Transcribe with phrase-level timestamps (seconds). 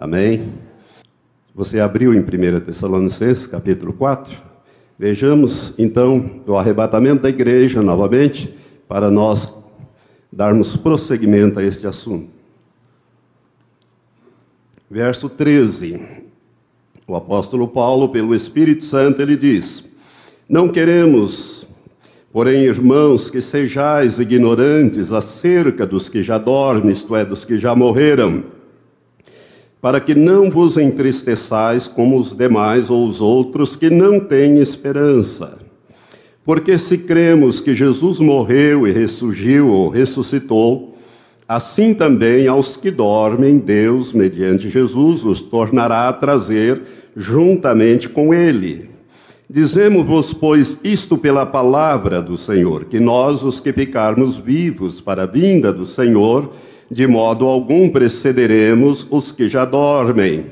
[0.00, 0.52] Amém?
[1.52, 4.32] Você abriu em 1 Tessalonicenses, capítulo 4.
[4.96, 8.54] Vejamos então o arrebatamento da igreja novamente,
[8.86, 9.52] para nós
[10.32, 12.28] darmos prosseguimento a este assunto.
[14.88, 16.00] Verso 13.
[17.04, 19.84] O apóstolo Paulo, pelo Espírito Santo, ele diz:
[20.48, 21.66] Não queremos,
[22.32, 27.74] porém, irmãos, que sejais ignorantes acerca dos que já dormem, isto é, dos que já
[27.74, 28.57] morreram,
[29.80, 35.58] para que não vos entristeçais como os demais ou os outros que não têm esperança.
[36.44, 40.98] Porque se cremos que Jesus morreu e ressurgiu ou ressuscitou,
[41.48, 46.82] Assim também aos que dormem, Deus, mediante Jesus, os tornará a trazer
[47.16, 48.90] juntamente com ele.
[49.48, 55.26] Dizemos-vos, pois, isto pela palavra do Senhor, que nós, os que ficarmos vivos para a
[55.26, 56.52] vinda do Senhor,
[56.90, 60.46] de modo algum precederemos os que já dormem.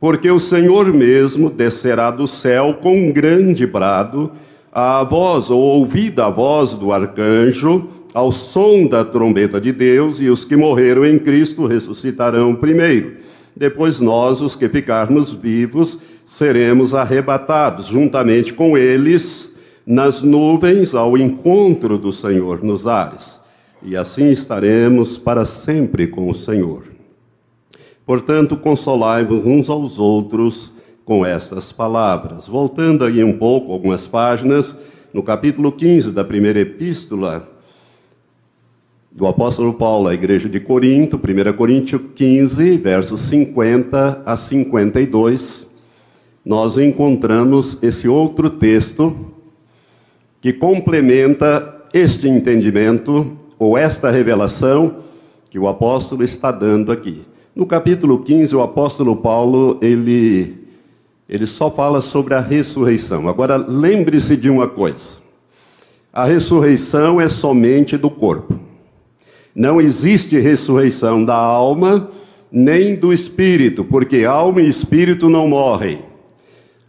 [0.00, 4.30] Porque o Senhor mesmo descerá do céu com um grande brado,
[4.72, 10.28] a voz ou ouvida a voz do arcanjo, ao som da trombeta de Deus, e
[10.28, 13.14] os que morreram em Cristo ressuscitarão primeiro.
[13.56, 19.52] Depois nós, os que ficarmos vivos, seremos arrebatados juntamente com eles
[19.86, 23.38] nas nuvens ao encontro do Senhor nos ares.
[23.84, 26.84] E assim estaremos para sempre com o Senhor.
[28.06, 30.72] Portanto, consolai-vos uns aos outros
[31.04, 32.46] com estas palavras.
[32.46, 34.74] Voltando aí um pouco, algumas páginas,
[35.12, 37.46] no capítulo 15 da primeira epístola,
[39.12, 45.66] do apóstolo Paulo à igreja de Corinto, 1 Coríntios 15, versos 50 a 52,
[46.42, 49.14] nós encontramos esse outro texto
[50.40, 54.96] que complementa este entendimento ou esta revelação
[55.50, 57.22] que o apóstolo está dando aqui.
[57.54, 60.64] No capítulo 15, o apóstolo Paulo, ele
[61.28, 63.28] ele só fala sobre a ressurreição.
[63.28, 65.24] Agora lembre-se de uma coisa.
[66.12, 68.58] A ressurreição é somente do corpo.
[69.54, 72.10] Não existe ressurreição da alma
[72.52, 76.00] nem do espírito, porque alma e espírito não morrem.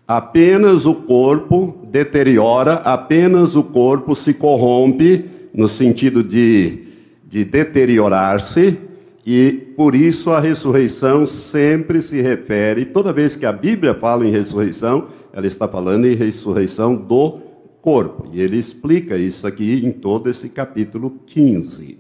[0.08, 6.80] Apenas o corpo deteriora, apenas o corpo se corrompe, no sentido de,
[7.26, 8.78] de deteriorar-se,
[9.26, 14.32] e por isso a ressurreição sempre se refere, toda vez que a Bíblia fala em
[14.32, 17.40] ressurreição, ela está falando em ressurreição do
[17.82, 18.28] corpo.
[18.32, 21.98] E ele explica isso aqui em todo esse capítulo 15.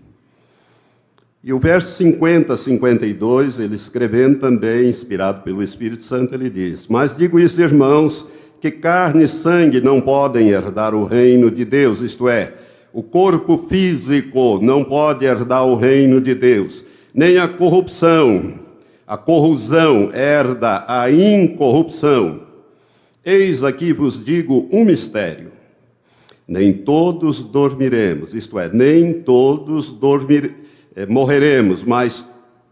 [1.44, 6.88] E o verso 50 a 52, ele escrevendo também, inspirado pelo Espírito Santo, ele diz:
[6.88, 8.26] Mas digo isso, irmãos,
[8.60, 12.52] que carne e sangue não podem herdar o reino de Deus, isto é,
[12.96, 16.82] o corpo físico não pode herdar o reino de Deus,
[17.14, 18.54] nem a corrupção,
[19.06, 22.44] a corrosão herda a incorrupção.
[23.24, 25.52] Eis aqui vos digo um mistério.
[26.48, 30.64] Nem todos dormiremos, isto é, nem todos dormiremos
[30.96, 32.26] é, morreremos, mas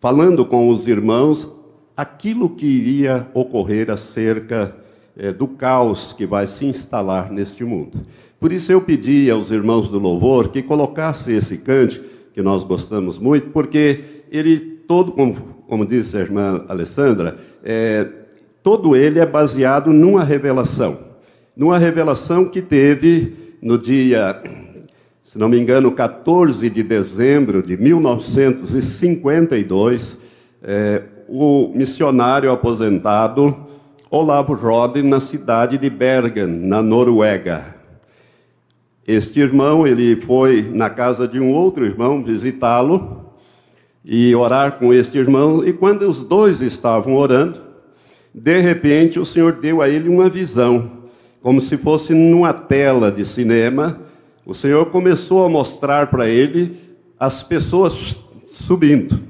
[0.00, 1.50] falando com os irmãos
[1.96, 4.74] aquilo que iria ocorrer acerca
[5.16, 8.00] é, do caos que vai se instalar neste mundo.
[8.40, 12.04] Por isso eu pedi aos irmãos do louvor que colocassem esse cântico,
[12.34, 15.34] que nós gostamos muito, porque ele todo, como,
[15.68, 18.08] como disse a irmã Alessandra, é,
[18.62, 21.11] todo ele é baseado numa revelação.
[21.54, 24.42] Numa revelação que teve no dia,
[25.22, 30.16] se não me engano, 14 de dezembro de 1952,
[30.62, 33.54] é, o missionário aposentado
[34.10, 37.76] Olavo Rode na cidade de Bergen, na Noruega.
[39.06, 43.30] Este irmão, ele foi na casa de um outro irmão visitá-lo
[44.02, 47.60] e orar com este irmão, e quando os dois estavam orando,
[48.34, 51.01] de repente o Senhor deu a ele uma visão,
[51.42, 54.00] como se fosse numa tela de cinema.
[54.46, 56.80] O Senhor começou a mostrar para ele
[57.18, 58.16] as pessoas
[58.46, 59.20] subindo,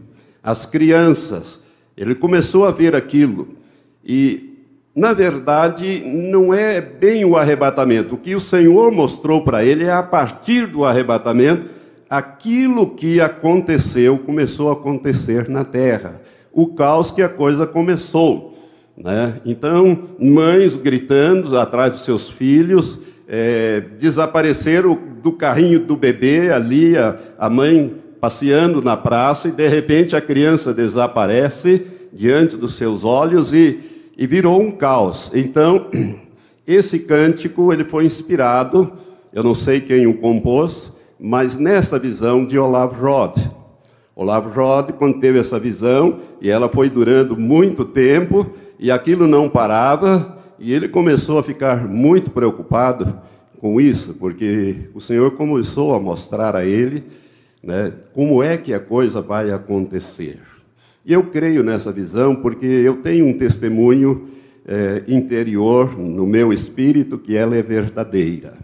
[0.43, 1.59] as crianças.
[1.97, 3.49] Ele começou a ver aquilo.
[4.05, 4.53] E
[4.95, 8.15] na verdade, não é bem o arrebatamento.
[8.15, 11.71] O que o Senhor mostrou para ele é a partir do arrebatamento,
[12.11, 16.21] aquilo que aconteceu, começou a acontecer na terra.
[16.53, 18.52] O caos que a coisa começou.
[18.97, 19.41] Né?
[19.45, 22.99] Então, mães gritando atrás dos seus filhos,
[23.29, 29.67] é, desapareceram do carrinho do bebê ali, a, a mãe passeando na praça, e de
[29.67, 35.31] repente a criança desaparece diante dos seus olhos e e virou um caos.
[35.35, 35.87] Então,
[36.67, 38.93] esse cântico ele foi inspirado,
[39.33, 43.37] eu não sei quem o compôs, mas nessa visão de Olavo Rod.
[44.15, 48.51] Olavo Rod, quando teve essa visão, e ela foi durando muito tempo,
[48.83, 53.17] e aquilo não parava, e ele começou a ficar muito preocupado
[53.61, 57.05] com isso, porque o Senhor começou a mostrar a ele
[57.63, 60.41] né, como é que a coisa vai acontecer.
[61.07, 64.31] E eu creio nessa visão porque eu tenho um testemunho
[64.67, 68.55] é, interior no meu espírito que ela é verdadeira.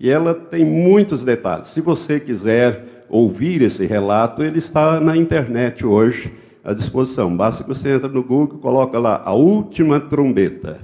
[0.00, 1.68] E ela tem muitos detalhes.
[1.68, 6.32] Se você quiser ouvir esse relato, ele está na internet hoje
[6.64, 7.36] à disposição.
[7.36, 10.80] Basta que você entre no Google, coloca lá a última trombeta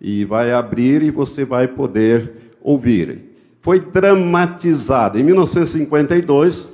[0.00, 3.30] e vai abrir e você vai poder ouvir.
[3.60, 6.68] Foi dramatizada em 1952.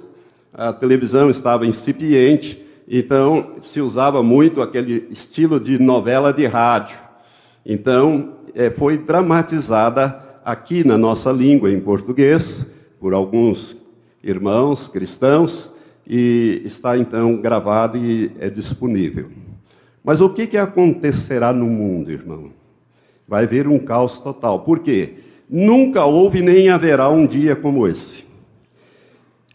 [0.55, 6.97] A televisão estava incipiente então, se usava muito aquele estilo de novela de rádio.
[7.65, 12.65] Então, é, foi dramatizada aqui na nossa língua, em português,
[13.01, 13.77] por alguns
[14.23, 15.69] irmãos cristãos,
[16.07, 19.29] e está então gravado e é disponível.
[20.05, 22.51] Mas o que, que acontecerá no mundo, irmão?
[23.27, 24.61] Vai haver um caos total.
[24.61, 25.15] Por quê?
[25.51, 28.27] Nunca houve nem haverá um dia como esse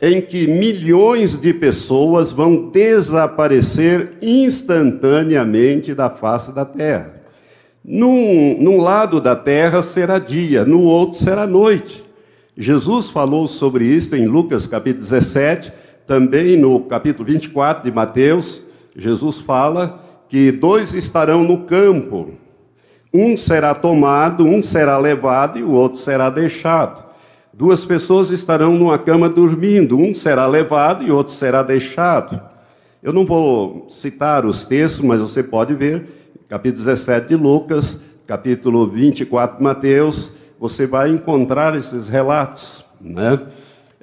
[0.01, 7.21] em que milhões de pessoas vão desaparecer instantaneamente da face da terra.
[7.86, 12.03] Num, num, lado da terra será dia, no outro será noite.
[12.57, 15.71] Jesus falou sobre isso em Lucas capítulo 17,
[16.07, 18.62] também no capítulo 24 de Mateus.
[18.95, 22.31] Jesus fala que dois estarão no campo,
[23.13, 27.03] um será tomado, um será levado e o outro será deixado.
[27.53, 32.42] Duas pessoas estarão numa cama dormindo, um será levado e outro será deixado.
[33.03, 36.06] Eu não vou citar os textos, mas você pode ver,
[36.48, 42.86] capítulo 17 de Lucas, capítulo 24 de Mateus, você vai encontrar esses relatos.
[43.01, 43.38] Né?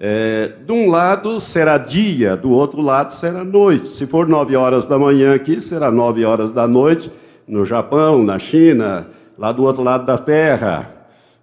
[0.00, 3.96] É, de um lado será dia, do outro lado será noite.
[3.96, 7.10] Se for nove horas da manhã aqui, será nove horas da noite
[7.48, 10.88] no Japão, na China, lá do outro lado da Terra.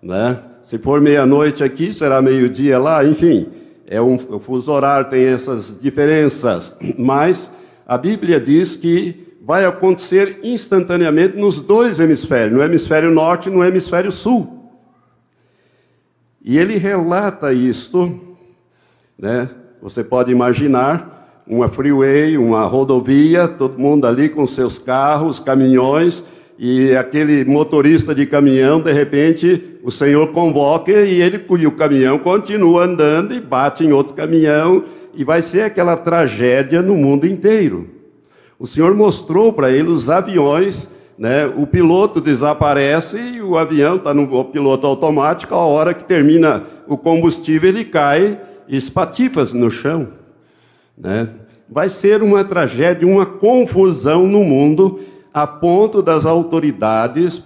[0.01, 0.39] Né?
[0.63, 3.47] Se for meia-noite aqui, será meio-dia lá, enfim.
[3.85, 7.51] É um, o fuso horário tem essas diferenças, mas
[7.85, 13.63] a Bíblia diz que vai acontecer instantaneamente nos dois hemisférios, no hemisfério norte e no
[13.63, 14.71] hemisfério sul.
[16.43, 18.24] E ele relata isto,
[19.17, 19.49] né?
[19.81, 26.23] Você pode imaginar uma freeway, uma rodovia, todo mundo ali com seus carros, caminhões,
[26.57, 32.17] e aquele motorista de caminhão, de repente, o Senhor convoca e ele e o caminhão
[32.17, 37.87] continua andando e bate em outro caminhão, e vai ser aquela tragédia no mundo inteiro.
[38.57, 41.45] O Senhor mostrou para ele os aviões, né?
[41.45, 46.97] o piloto desaparece e o avião está no piloto automático, a hora que termina o
[46.97, 50.09] combustível, ele cai espatifas no chão.
[50.97, 51.29] Né?
[51.69, 55.01] Vai ser uma tragédia, uma confusão no mundo
[55.33, 57.43] a ponto das autoridades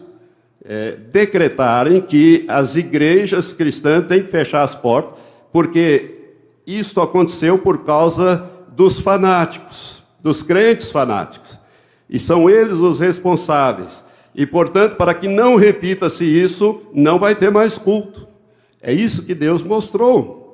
[0.63, 5.17] é, decretarem que as igrejas cristãs têm que fechar as portas,
[5.51, 6.15] porque
[6.67, 11.57] isso aconteceu por causa dos fanáticos, dos crentes fanáticos.
[12.07, 14.03] E são eles os responsáveis.
[14.35, 18.27] E, portanto, para que não repita-se isso, não vai ter mais culto.
[18.81, 20.48] É isso que Deus mostrou,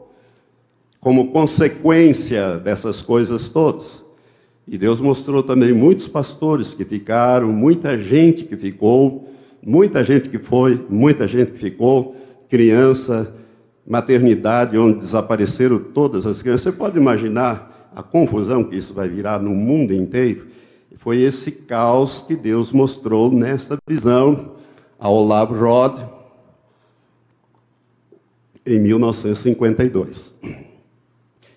[1.06, 4.04] como consequência dessas coisas todas.
[4.68, 9.30] E Deus mostrou também muitos pastores que ficaram, muita gente que ficou,
[9.62, 12.16] muita gente que foi, muita gente que ficou,
[12.50, 13.32] criança,
[13.86, 16.64] maternidade, onde desapareceram todas as crianças.
[16.64, 20.48] Você pode imaginar a confusão que isso vai virar no mundo inteiro?
[20.98, 24.54] foi esse caos que Deus mostrou nesta visão
[24.98, 26.00] ao Love Rod
[28.66, 30.65] em 1952.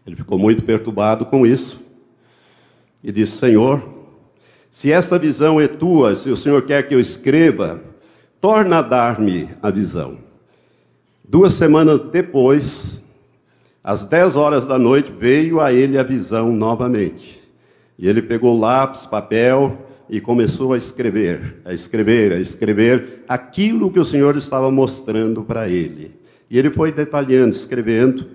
[0.09, 1.79] Ele ficou muito perturbado com isso
[3.05, 3.87] e disse: Senhor,
[4.73, 7.83] se esta visão é tua, se o Senhor quer que eu escreva,
[8.41, 10.17] torna a dar-me a visão.
[11.23, 13.03] Duas semanas depois,
[13.85, 17.38] às dez horas da noite, veio a ele a visão novamente.
[17.99, 19.77] E ele pegou lápis, papel
[20.09, 25.69] e começou a escrever, a escrever, a escrever aquilo que o Senhor estava mostrando para
[25.69, 26.12] ele.
[26.49, 28.27] E ele foi detalhando, escrevendo,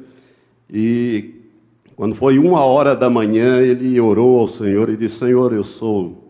[0.69, 1.41] e
[1.95, 6.29] quando foi uma hora da manhã, ele orou ao Senhor e disse: Senhor, eu sou,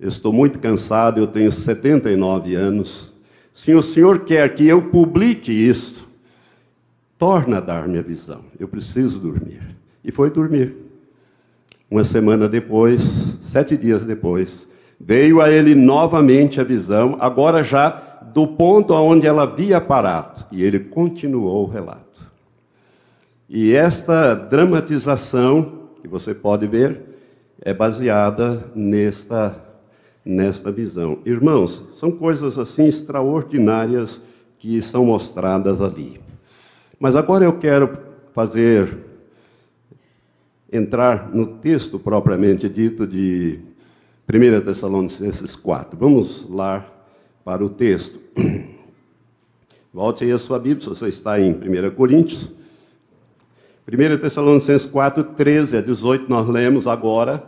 [0.00, 3.12] eu estou muito cansado, eu tenho 79 anos.
[3.52, 6.06] Se o Senhor quer que eu publique isso,
[7.18, 8.40] torna a dar-me a visão.
[8.58, 9.60] Eu preciso dormir.
[10.04, 10.76] E foi dormir.
[11.90, 13.02] Uma semana depois,
[13.50, 14.66] sete dias depois,
[14.98, 17.88] veio a ele novamente a visão, agora já
[18.32, 20.46] do ponto onde ela havia parado.
[20.50, 22.05] E ele continuou o relato.
[23.48, 27.00] E esta dramatização, que você pode ver,
[27.60, 29.56] é baseada nesta,
[30.24, 31.18] nesta visão.
[31.24, 34.20] Irmãos, são coisas assim extraordinárias
[34.58, 36.20] que são mostradas ali.
[36.98, 37.96] Mas agora eu quero
[38.34, 38.98] fazer,
[40.72, 43.60] entrar no texto propriamente dito de
[44.28, 45.96] 1 Tessalonicenses 4.
[45.96, 46.84] Vamos lá
[47.44, 48.18] para o texto.
[49.94, 52.55] Volte aí a sua Bíblia, se você está em 1 Coríntios.
[53.88, 57.44] 1 Tessalonicenses 4, 13 a 18, nós lemos agora.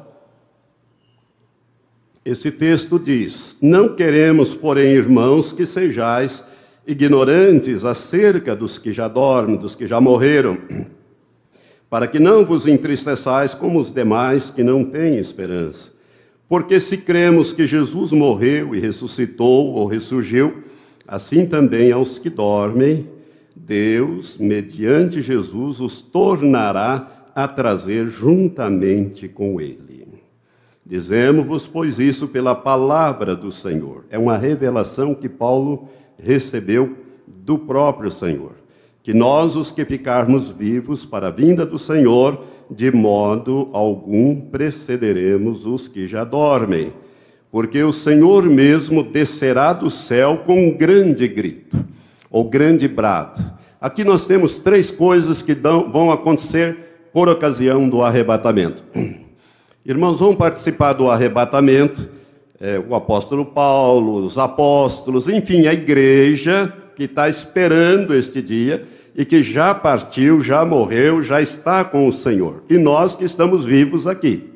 [2.24, 6.44] Esse texto diz: Não queremos, porém, irmãos, que sejais
[6.86, 10.58] ignorantes acerca dos que já dormem, dos que já morreram,
[11.90, 15.90] para que não vos entristeçais como os demais que não têm esperança.
[16.48, 20.62] Porque se cremos que Jesus morreu e ressuscitou ou ressurgiu,
[21.06, 23.17] assim também aos que dormem,
[23.68, 30.08] Deus, mediante Jesus, os tornará a trazer juntamente com Ele.
[30.86, 34.06] Dizemos-vos, pois, isso pela palavra do Senhor.
[34.08, 35.86] É uma revelação que Paulo
[36.18, 36.96] recebeu
[37.26, 38.52] do próprio Senhor.
[39.02, 45.66] Que nós, os que ficarmos vivos para a vinda do Senhor, de modo algum precederemos
[45.66, 46.90] os que já dormem.
[47.50, 51.76] Porque o Senhor mesmo descerá do céu com um grande grito
[52.30, 53.44] ou grande brado.
[53.80, 56.76] Aqui nós temos três coisas que dão, vão acontecer
[57.12, 58.82] por ocasião do arrebatamento.
[59.86, 62.08] Irmãos, vão participar do arrebatamento
[62.60, 69.24] é, o apóstolo Paulo, os apóstolos, enfim, a igreja que está esperando este dia e
[69.24, 72.64] que já partiu, já morreu, já está com o Senhor.
[72.68, 74.50] E nós que estamos vivos aqui.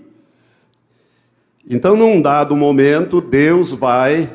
[1.68, 4.28] Então, num dado momento, Deus vai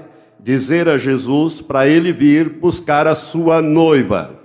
[0.47, 4.39] dizer a Jesus para ele vir buscar a sua noiva.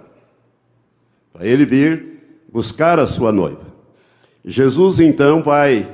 [1.33, 2.05] Para ele vir
[2.53, 3.63] buscar a sua noiva.
[4.45, 5.89] Jesus então vai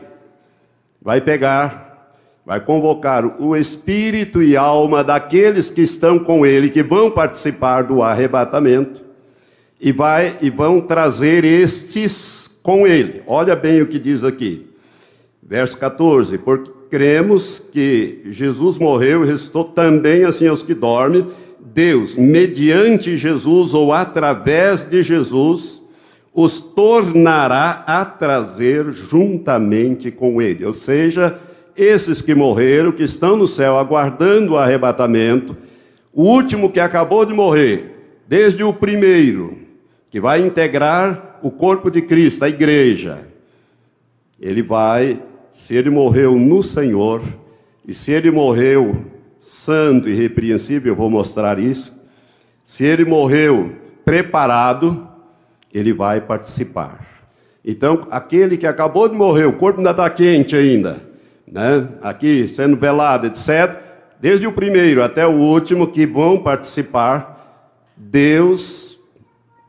[1.02, 7.10] vai pegar, vai convocar o espírito e alma daqueles que estão com ele, que vão
[7.10, 9.02] participar do arrebatamento,
[9.78, 13.22] e vai e vão trazer estes com ele.
[13.26, 14.70] Olha bem o que diz aqui.
[15.42, 21.26] Verso 14, porque cremos que Jesus morreu e ressuscitou também assim aos que dormem,
[21.60, 25.82] Deus, mediante Jesus ou através de Jesus,
[26.34, 30.64] os tornará a trazer juntamente com ele.
[30.64, 31.38] Ou seja,
[31.76, 35.56] esses que morreram, que estão no céu aguardando o arrebatamento,
[36.12, 37.94] o último que acabou de morrer,
[38.26, 39.58] desde o primeiro,
[40.10, 43.28] que vai integrar o corpo de Cristo, a igreja,
[44.40, 45.20] ele vai
[45.68, 47.20] se ele morreu no Senhor,
[47.86, 49.04] e se ele morreu
[49.42, 51.92] santo e repreensível, eu vou mostrar isso.
[52.64, 53.72] Se ele morreu
[54.02, 55.06] preparado,
[55.70, 57.06] ele vai participar.
[57.62, 61.02] Então, aquele que acabou de morrer, o corpo ainda está quente ainda,
[61.46, 61.86] né?
[62.00, 63.76] aqui sendo velado, etc.
[64.18, 68.98] Desde o primeiro até o último que vão participar, Deus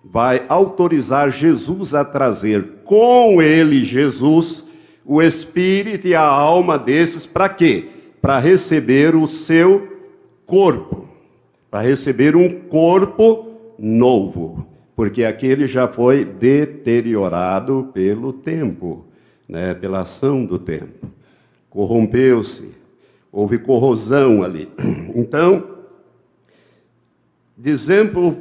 [0.02, 4.64] vai autorizar Jesus a trazer com ele, Jesus,
[5.12, 7.88] o espírito e a alma desses para quê?
[8.22, 9.98] Para receber o seu
[10.46, 11.10] corpo,
[11.72, 19.04] para receber um corpo novo, porque aquele já foi deteriorado pelo tempo,
[19.48, 21.08] né, pela ação do tempo.
[21.72, 22.70] Corrompeu-se,
[23.32, 24.70] houve corrosão ali.
[25.16, 25.64] Então,
[27.58, 28.36] dizemos-vos,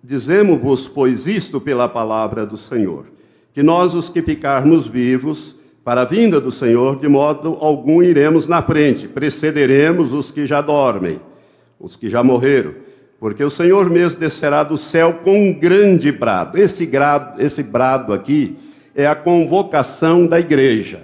[0.00, 3.06] dizemos pois, isto pela palavra do Senhor,
[3.52, 8.46] que nós, os que ficarmos vivos, para a vinda do Senhor, de modo algum iremos
[8.46, 11.20] na frente, precederemos os que já dormem,
[11.78, 12.74] os que já morreram,
[13.20, 16.58] porque o Senhor mesmo descerá do céu com um grande brado.
[16.58, 18.56] Esse, grado, esse brado aqui
[18.94, 21.02] é a convocação da igreja.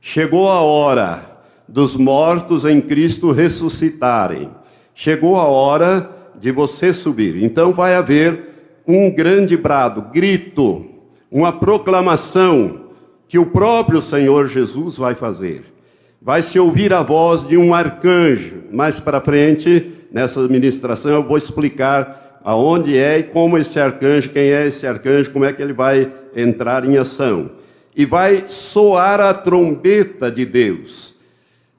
[0.00, 4.50] Chegou a hora dos mortos em Cristo ressuscitarem.
[4.94, 6.10] Chegou a hora
[6.40, 7.42] de você subir.
[7.42, 8.48] Então vai haver
[8.86, 10.86] um grande brado, grito,
[11.30, 12.87] uma proclamação
[13.28, 15.64] que o próprio Senhor Jesus vai fazer.
[16.20, 18.64] Vai se ouvir a voz de um arcanjo.
[18.72, 24.50] Mais para frente, nessa ministração, eu vou explicar aonde é e como esse arcanjo, quem
[24.50, 27.50] é esse arcanjo, como é que ele vai entrar em ação.
[27.94, 31.14] E vai soar a trombeta de Deus.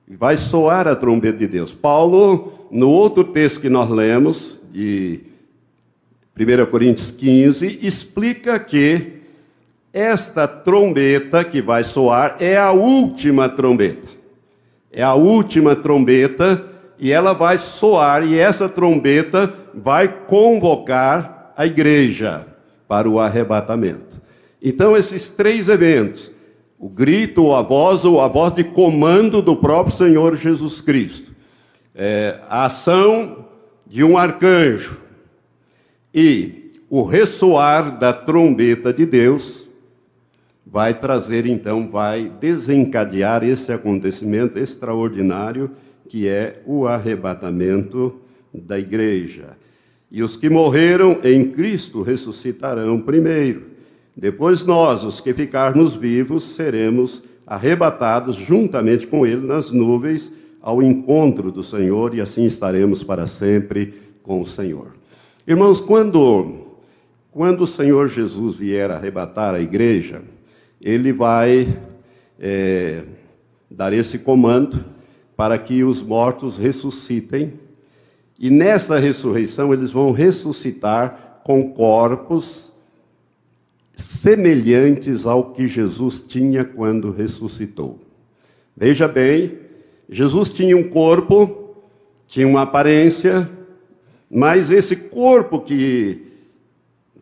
[0.07, 1.73] Vai soar a trombeta de Deus.
[1.73, 5.21] Paulo, no outro texto que nós lemos, de
[6.37, 9.18] 1 Coríntios 15, explica que
[9.93, 14.07] esta trombeta que vai soar é a última trombeta.
[14.91, 16.65] É a última trombeta
[16.99, 22.45] e ela vai soar, e essa trombeta vai convocar a igreja
[22.87, 24.21] para o arrebatamento.
[24.61, 26.29] Então, esses três eventos,
[26.77, 31.31] o grito, a voz, ou a voz de comando do próprio Senhor Jesus Cristo,
[31.95, 33.45] é, a ação
[33.87, 34.97] de um arcanjo
[36.13, 39.68] e o ressoar da trombeta de Deus,
[40.71, 45.71] vai trazer então, vai desencadear esse acontecimento extraordinário
[46.07, 48.15] que é o arrebatamento
[48.53, 49.57] da igreja.
[50.11, 53.67] E os que morreram em Cristo ressuscitarão primeiro.
[54.15, 61.51] Depois nós, os que ficarmos vivos, seremos arrebatados juntamente com ele nas nuvens ao encontro
[61.51, 64.93] do Senhor e assim estaremos para sempre com o Senhor.
[65.47, 66.65] Irmãos, quando
[67.31, 70.21] quando o Senhor Jesus vier arrebatar a igreja,
[70.81, 71.77] ele vai
[72.39, 73.03] é,
[73.69, 74.83] dar esse comando
[75.35, 77.53] para que os mortos ressuscitem,
[78.37, 82.71] e nessa ressurreição eles vão ressuscitar com corpos
[83.97, 87.99] semelhantes ao que Jesus tinha quando ressuscitou.
[88.75, 89.57] Veja bem,
[90.09, 91.75] Jesus tinha um corpo,
[92.27, 93.49] tinha uma aparência,
[94.29, 96.28] mas esse corpo que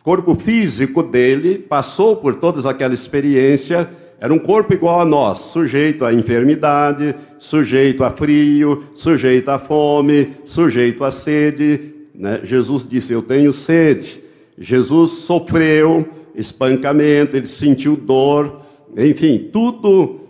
[0.08, 3.90] corpo físico dele passou por toda aquela experiência,
[4.22, 10.38] era um corpo igual a nós, sujeito à enfermidade, sujeito a frio, sujeito à fome,
[10.46, 11.94] sujeito à sede.
[12.16, 12.40] Né?
[12.46, 14.24] Jesus disse: Eu tenho sede.
[14.58, 18.62] Jesus sofreu espancamento, ele sentiu dor,
[18.96, 20.22] enfim, tudo,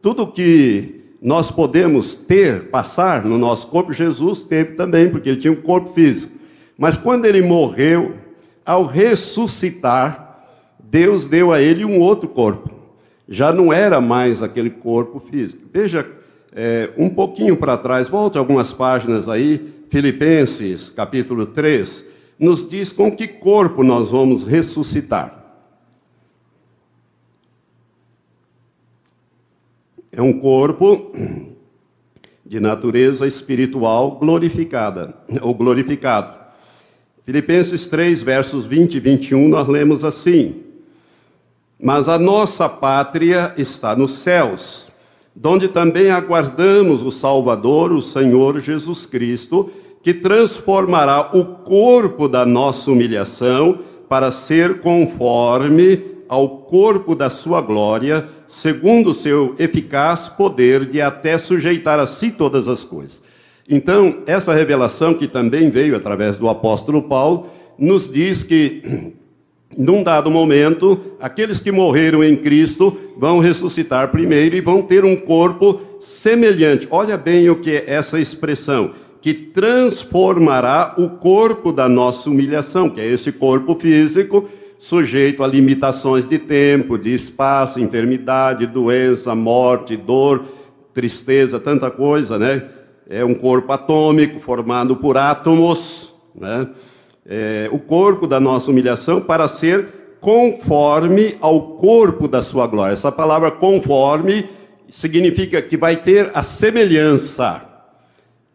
[0.00, 5.52] tudo que nós podemos ter, passar no nosso corpo, Jesus teve também, porque ele tinha
[5.52, 6.32] um corpo físico.
[6.78, 8.14] Mas quando ele morreu,
[8.66, 10.44] ao ressuscitar,
[10.78, 12.70] Deus deu a ele um outro corpo.
[13.28, 15.62] Já não era mais aquele corpo físico.
[15.72, 16.06] Veja
[16.52, 22.04] é, um pouquinho para trás, volte algumas páginas aí, Filipenses capítulo 3,
[22.38, 25.44] nos diz com que corpo nós vamos ressuscitar.
[30.10, 31.12] É um corpo
[32.44, 36.35] de natureza espiritual glorificada, ou glorificado.
[37.26, 40.62] Filipenses 3, versos 20 e 21, nós lemos assim:
[41.76, 44.86] Mas a nossa pátria está nos céus,
[45.34, 49.72] donde também aguardamos o Salvador, o Senhor Jesus Cristo,
[50.04, 58.28] que transformará o corpo da nossa humilhação para ser conforme ao corpo da sua glória,
[58.46, 63.25] segundo o seu eficaz poder de até sujeitar a si todas as coisas.
[63.68, 67.48] Então, essa revelação que também veio através do apóstolo Paulo,
[67.78, 69.12] nos diz que,
[69.76, 75.16] num dado momento, aqueles que morreram em Cristo vão ressuscitar primeiro e vão ter um
[75.16, 76.86] corpo semelhante.
[76.90, 83.00] Olha bem o que é essa expressão, que transformará o corpo da nossa humilhação, que
[83.00, 84.48] é esse corpo físico,
[84.78, 90.44] sujeito a limitações de tempo, de espaço, enfermidade, doença, morte, dor,
[90.94, 92.62] tristeza, tanta coisa, né?
[93.08, 96.68] É um corpo atômico formado por átomos, né?
[97.24, 99.88] É, o corpo da nossa humilhação para ser
[100.20, 102.94] conforme ao corpo da sua glória.
[102.94, 104.48] Essa palavra conforme
[104.90, 107.62] significa que vai ter a semelhança,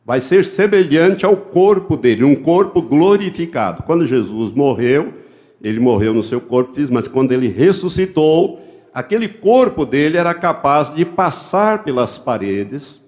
[0.05, 3.83] vai ser semelhante ao corpo dele, um corpo glorificado.
[3.83, 5.13] Quando Jesus morreu,
[5.61, 8.61] ele morreu no seu corpo físico, mas quando ele ressuscitou,
[8.93, 13.00] aquele corpo dele era capaz de passar pelas paredes,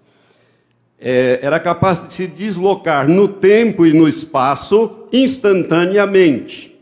[1.05, 6.73] é, era capaz de se deslocar no tempo e no espaço instantaneamente.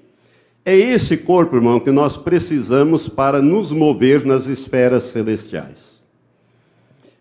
[0.63, 5.99] É esse corpo, irmão, que nós precisamos para nos mover nas esferas celestiais.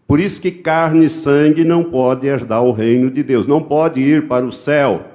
[0.07, 4.03] Por isso que carne e sangue não pode herdar o reino de Deus, não pode
[4.03, 5.07] ir para o céu,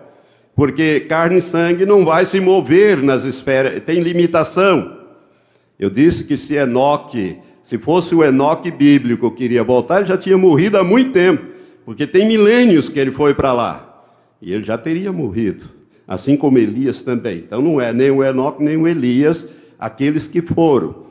[0.56, 4.98] porque carne e sangue não vai se mover nas esferas, tem limitação.
[5.78, 10.18] Eu disse que se Enoque, se fosse o Enoque bíblico que iria voltar, ele já
[10.18, 11.55] tinha morrido há muito tempo,
[11.86, 14.06] porque tem milênios que ele foi para lá,
[14.42, 15.66] e ele já teria morrido,
[16.08, 17.40] assim como Elias também.
[17.40, 19.46] Então não é nem o Enoque nem o Elias,
[19.80, 21.06] aqueles que foram.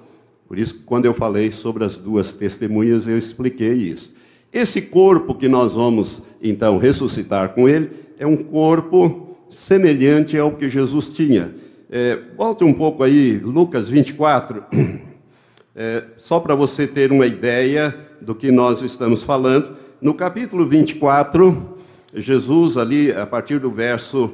[0.47, 4.15] Por isso, quando eu falei sobre as duas testemunhas, eu expliquei isso.
[4.53, 10.69] Esse corpo que nós vamos então ressuscitar com ele é um corpo semelhante ao que
[10.69, 11.55] Jesus tinha.
[11.91, 14.65] É, volte um pouco aí, Lucas 24,
[15.75, 19.77] é, só para você ter uma ideia do que nós estamos falando.
[20.05, 21.79] No capítulo 24,
[22.15, 24.33] Jesus, ali, a partir do verso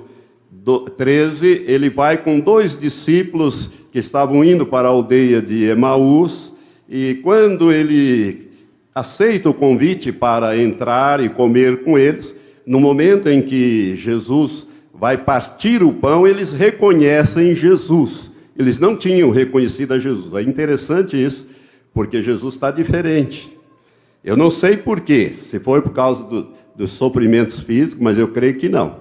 [0.96, 6.52] 13, ele vai com dois discípulos que estavam indo para a aldeia de Emaús,
[6.88, 8.50] e quando ele
[8.92, 12.34] aceita o convite para entrar e comer com eles,
[12.66, 18.28] no momento em que Jesus vai partir o pão, eles reconhecem Jesus.
[18.58, 20.34] Eles não tinham reconhecido a Jesus.
[20.34, 21.46] É interessante isso,
[21.94, 23.59] porque Jesus está diferente.
[24.22, 28.58] Eu não sei porquê, se foi por causa do, dos sofrimentos físicos, mas eu creio
[28.58, 28.96] que não.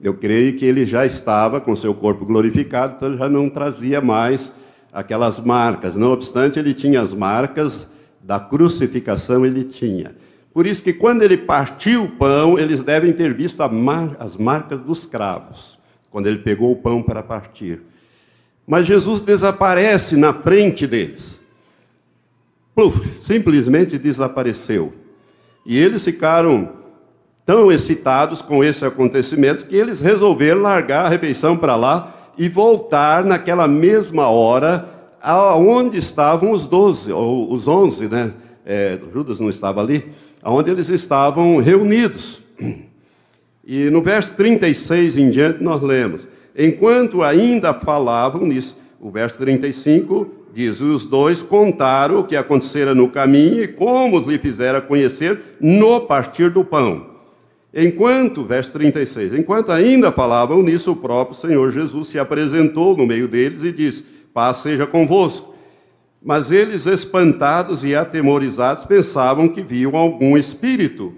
[0.00, 4.52] Eu creio que ele já estava com seu corpo glorificado, então já não trazia mais
[4.92, 5.94] aquelas marcas.
[5.94, 7.86] Não obstante, ele tinha as marcas
[8.22, 10.14] da crucificação, ele tinha.
[10.52, 14.80] Por isso que quando ele partiu o pão, eles devem ter visto mar as marcas
[14.80, 15.78] dos cravos,
[16.10, 17.80] quando ele pegou o pão para partir.
[18.66, 21.37] Mas Jesus desaparece na frente deles.
[22.78, 24.92] Pluf, simplesmente desapareceu.
[25.66, 26.68] E eles ficaram
[27.44, 33.24] tão excitados com esse acontecimento que eles resolveram largar a refeição para lá e voltar
[33.24, 34.88] naquela mesma hora
[35.20, 38.32] aonde estavam os doze, ou os onze, né?
[38.64, 42.40] É, Judas não estava ali, aonde eles estavam reunidos.
[43.66, 50.37] E no verso 36 em diante nós lemos: Enquanto ainda falavam nisso, o verso 35
[50.58, 55.40] diz: Os dois contaram o que acontecera no caminho e como os lhe fizera conhecer
[55.60, 57.06] no partir do pão.
[57.72, 63.28] Enquanto, verso 36, enquanto ainda falavam nisso, o próprio Senhor Jesus se apresentou no meio
[63.28, 65.54] deles e disse: Paz seja convosco.
[66.20, 71.14] Mas eles, espantados e atemorizados, pensavam que viam algum espírito.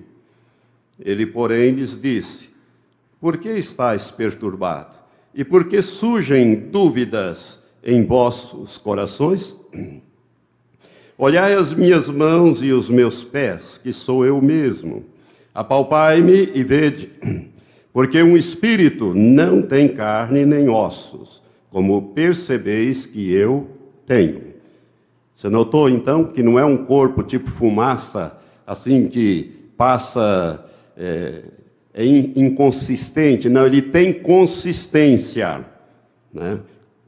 [1.03, 2.51] Ele, porém, lhes disse:
[3.19, 4.97] Por que estáis perturbado?
[5.35, 9.55] E por que surgem dúvidas em vossos corações?
[11.17, 15.05] Olhai as minhas mãos e os meus pés, que sou eu mesmo.
[15.55, 17.11] Apalpai-me e vede,
[17.93, 23.69] porque um espírito não tem carne nem ossos, como percebeis que eu
[24.07, 24.51] tenho.
[25.37, 30.65] Você notou então que não é um corpo tipo fumaça, assim que passa,
[30.97, 31.43] é,
[31.93, 35.65] é inconsistente, não, ele tem consistência,
[36.33, 36.61] né?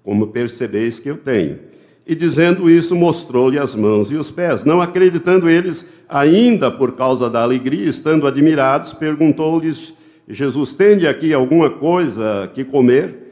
[0.03, 1.59] Como percebeis que eu tenho.
[2.07, 4.65] E dizendo isso, mostrou-lhe as mãos e os pés.
[4.65, 9.95] Não acreditando eles, ainda por causa da alegria, estando admirados, perguntou-lhes
[10.29, 13.23] Jesus: Tende aqui alguma coisa que comer?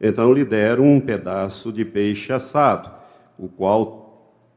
[0.00, 2.90] Então lhe deram um pedaço de peixe assado,
[3.38, 4.04] o qual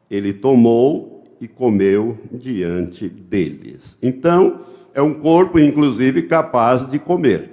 [0.10, 3.98] ele tomou e comeu diante deles.
[4.02, 4.62] Então,
[4.94, 7.52] é um corpo, inclusive, capaz de comer.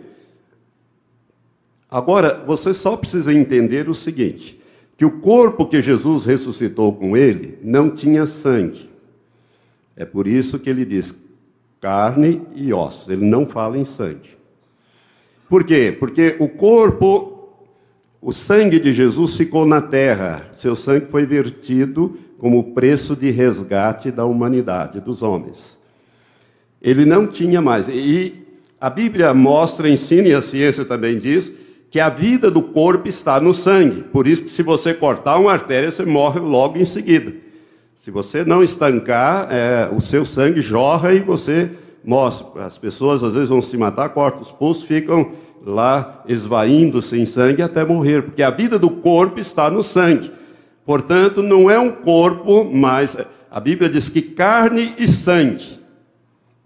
[1.95, 4.61] Agora, você só precisa entender o seguinte:
[4.97, 8.91] que o corpo que Jesus ressuscitou com ele não tinha sangue.
[9.97, 11.15] É por isso que ele diz
[11.81, 14.31] carne e ossos, ele não fala em sangue.
[15.49, 15.95] Por quê?
[15.97, 17.51] Porque o corpo,
[18.21, 24.11] o sangue de Jesus ficou na terra, seu sangue foi vertido como preço de resgate
[24.11, 25.79] da humanidade, dos homens.
[26.83, 27.87] Ele não tinha mais.
[27.89, 28.35] E
[28.81, 31.53] a Bíblia mostra, ensina, e a ciência também diz,
[31.95, 34.03] que a vida do corpo está no sangue.
[34.03, 37.33] Por isso que se você cortar uma artéria, você morre logo em seguida.
[38.01, 41.71] Se você não estancar, é, o seu sangue jorra e você
[42.05, 42.47] morre.
[42.57, 47.63] As pessoas às vezes vão se matar, cortam os pulsos, ficam lá esvaindo sem sangue
[47.63, 50.33] até morrer, porque a vida do corpo está no sangue.
[50.85, 53.17] Portanto, não é um corpo, mas
[53.49, 55.79] a Bíblia diz que carne e sangue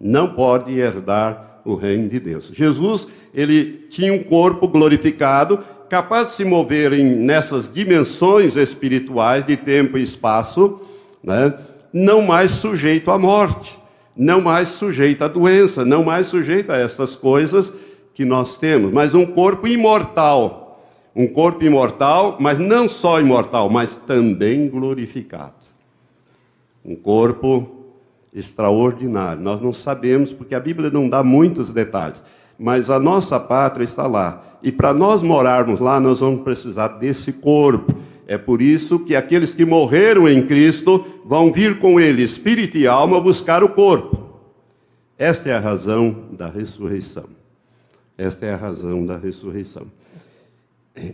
[0.01, 2.51] não podem herdar o reino de Deus.
[2.51, 9.57] Jesus ele tinha um corpo glorificado, capaz de se mover em, nessas dimensões espirituais de
[9.57, 10.81] tempo e espaço,
[11.23, 11.53] né?
[11.91, 13.77] não mais sujeito à morte,
[14.15, 17.71] não mais sujeito à doença, não mais sujeito a essas coisas
[18.13, 20.83] que nós temos, mas um corpo imortal.
[21.15, 25.53] Um corpo imortal, mas não só imortal, mas também glorificado.
[26.85, 27.79] Um corpo
[28.33, 29.41] extraordinário.
[29.41, 32.21] Nós não sabemos, porque a Bíblia não dá muitos detalhes,
[32.59, 34.43] mas a nossa pátria está lá.
[34.61, 37.95] E para nós morarmos lá, nós vamos precisar desse corpo.
[38.27, 42.85] É por isso que aqueles que morreram em Cristo vão vir com ele, espírito e
[42.85, 44.19] alma, buscar o corpo.
[45.17, 47.25] Esta é a razão da ressurreição.
[48.17, 49.87] Esta é a razão da ressurreição.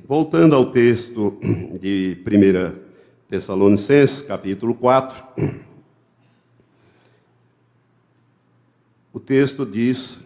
[0.07, 1.37] Voltando ao texto
[1.79, 2.79] de 1
[3.29, 5.23] Tessalonicenses, capítulo 4.
[9.13, 10.17] O texto diz: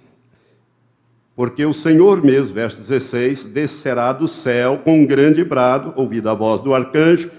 [1.39, 6.33] Porque o Senhor mesmo, verso 16, descerá do céu com um grande brado, ouvida a
[6.33, 7.31] voz do arcanjo,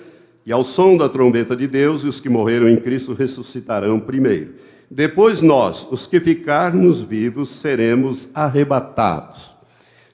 [0.47, 4.55] e ao som da trombeta de Deus, e os que morreram em Cristo ressuscitarão primeiro.
[4.91, 9.55] Depois nós, os que ficarmos vivos, seremos arrebatados.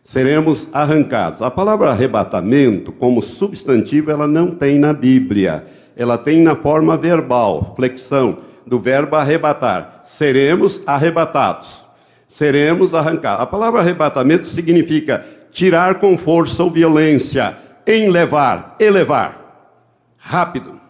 [0.03, 1.41] Seremos arrancados.
[1.41, 5.65] A palavra arrebatamento, como substantivo, ela não tem na Bíblia.
[5.95, 10.03] Ela tem na forma verbal, flexão do verbo arrebatar.
[10.07, 11.86] Seremos arrebatados.
[12.29, 13.43] Seremos arrancados.
[13.43, 19.75] A palavra arrebatamento significa tirar com força ou violência, enlevar, elevar.
[20.19, 20.81] Rápido.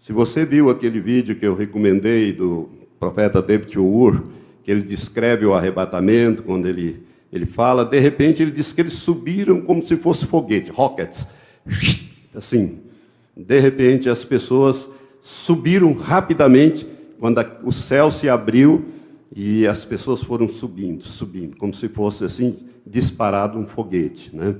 [0.00, 4.22] Se você viu aquele vídeo que eu recomendei do profeta David Ur,
[4.64, 8.94] que ele descreve o arrebatamento, quando ele, ele fala, de repente ele diz que eles
[8.94, 11.26] subiram como se fosse foguete, rockets.
[12.34, 12.78] Assim,
[13.36, 14.88] de repente as pessoas
[15.20, 16.86] subiram rapidamente
[17.20, 18.84] quando o céu se abriu
[19.34, 24.54] e as pessoas foram subindo, subindo, como se fosse assim disparado um foguete, né?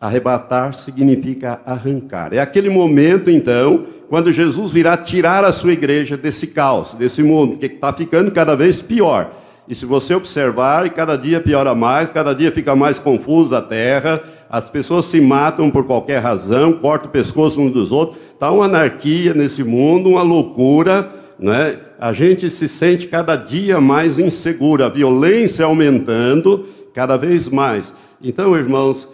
[0.00, 2.32] Arrebatar significa arrancar.
[2.32, 7.58] É aquele momento, então, quando Jesus virá tirar a sua igreja desse caos, desse mundo,
[7.58, 9.36] que está ficando cada vez pior.
[9.68, 14.20] E se você observar, cada dia piora mais, cada dia fica mais confusa a terra,
[14.48, 18.18] as pessoas se matam por qualquer razão, cortam o pescoço uns dos outros.
[18.32, 21.78] Está uma anarquia nesse mundo, uma loucura, né?
[22.00, 27.92] A gente se sente cada dia mais inseguro, a violência aumentando cada vez mais.
[28.22, 29.06] Então, irmãos,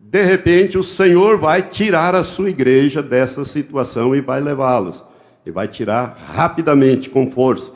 [0.00, 5.04] de repente o Senhor vai tirar a sua igreja dessa situação e vai levá-los.
[5.44, 7.70] E vai tirar rapidamente, com força.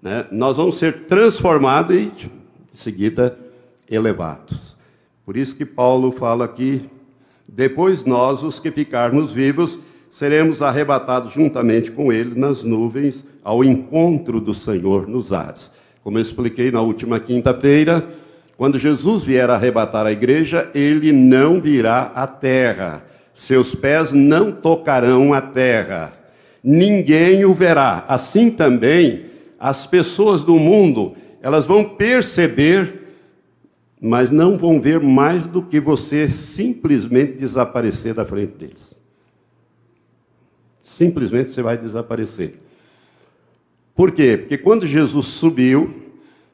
[0.00, 0.24] Né?
[0.32, 3.38] Nós vamos ser transformados e, em seguida,
[3.90, 4.74] elevados.
[5.22, 6.88] Por isso que Paulo fala aqui:
[7.46, 9.78] depois nós, os que ficarmos vivos,
[10.16, 15.70] seremos arrebatados juntamente com ele nas nuvens ao encontro do Senhor nos ares.
[16.02, 18.02] Como eu expliquei na última quinta-feira,
[18.56, 25.34] quando Jesus vier arrebatar a igreja, ele não virá à terra, seus pés não tocarão
[25.34, 26.14] a terra,
[26.64, 28.02] ninguém o verá.
[28.08, 29.26] Assim também,
[29.60, 33.02] as pessoas do mundo, elas vão perceber,
[34.00, 38.95] mas não vão ver mais do que você simplesmente desaparecer da frente deles
[40.96, 42.54] simplesmente você vai desaparecer.
[43.94, 44.36] Por quê?
[44.36, 45.94] Porque quando Jesus subiu,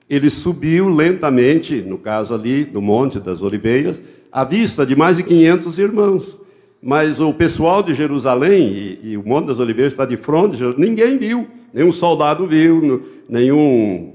[0.08, 4.00] ele subiu lentamente, no caso ali do Monte das Oliveiras,
[4.30, 6.38] à vista de mais de 500 irmãos.
[6.80, 11.16] Mas o pessoal de Jerusalém, e, e o Monte das Oliveiras está de frente, ninguém
[11.16, 14.14] viu, nenhum soldado viu, nenhum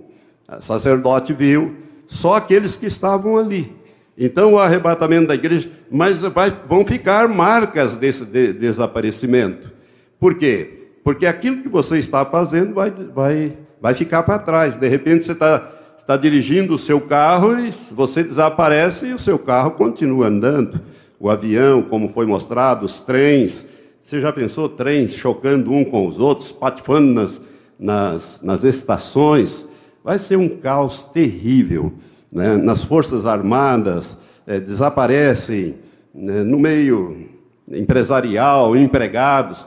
[0.62, 1.76] sacerdote viu,
[2.08, 3.72] só aqueles que estavam ali.
[4.18, 9.77] Então o arrebatamento da igreja, mas vai, vão ficar marcas desse de, desaparecimento.
[10.19, 10.77] Por quê?
[11.03, 14.75] Porque aquilo que você está fazendo vai, vai, vai ficar para trás.
[14.75, 19.39] De repente você está, está dirigindo o seu carro e você desaparece e o seu
[19.39, 20.82] carro continua andando.
[21.19, 23.65] O avião, como foi mostrado, os trens.
[24.03, 27.41] Você já pensou trens chocando um com os outros, patifando nas,
[27.80, 29.65] nas, nas estações?
[30.03, 31.93] Vai ser um caos terrível.
[32.30, 32.58] Né?
[32.58, 35.75] Nas Forças Armadas, é, desaparecem
[36.13, 36.43] né?
[36.43, 37.30] no meio
[37.71, 39.65] empresarial, empregados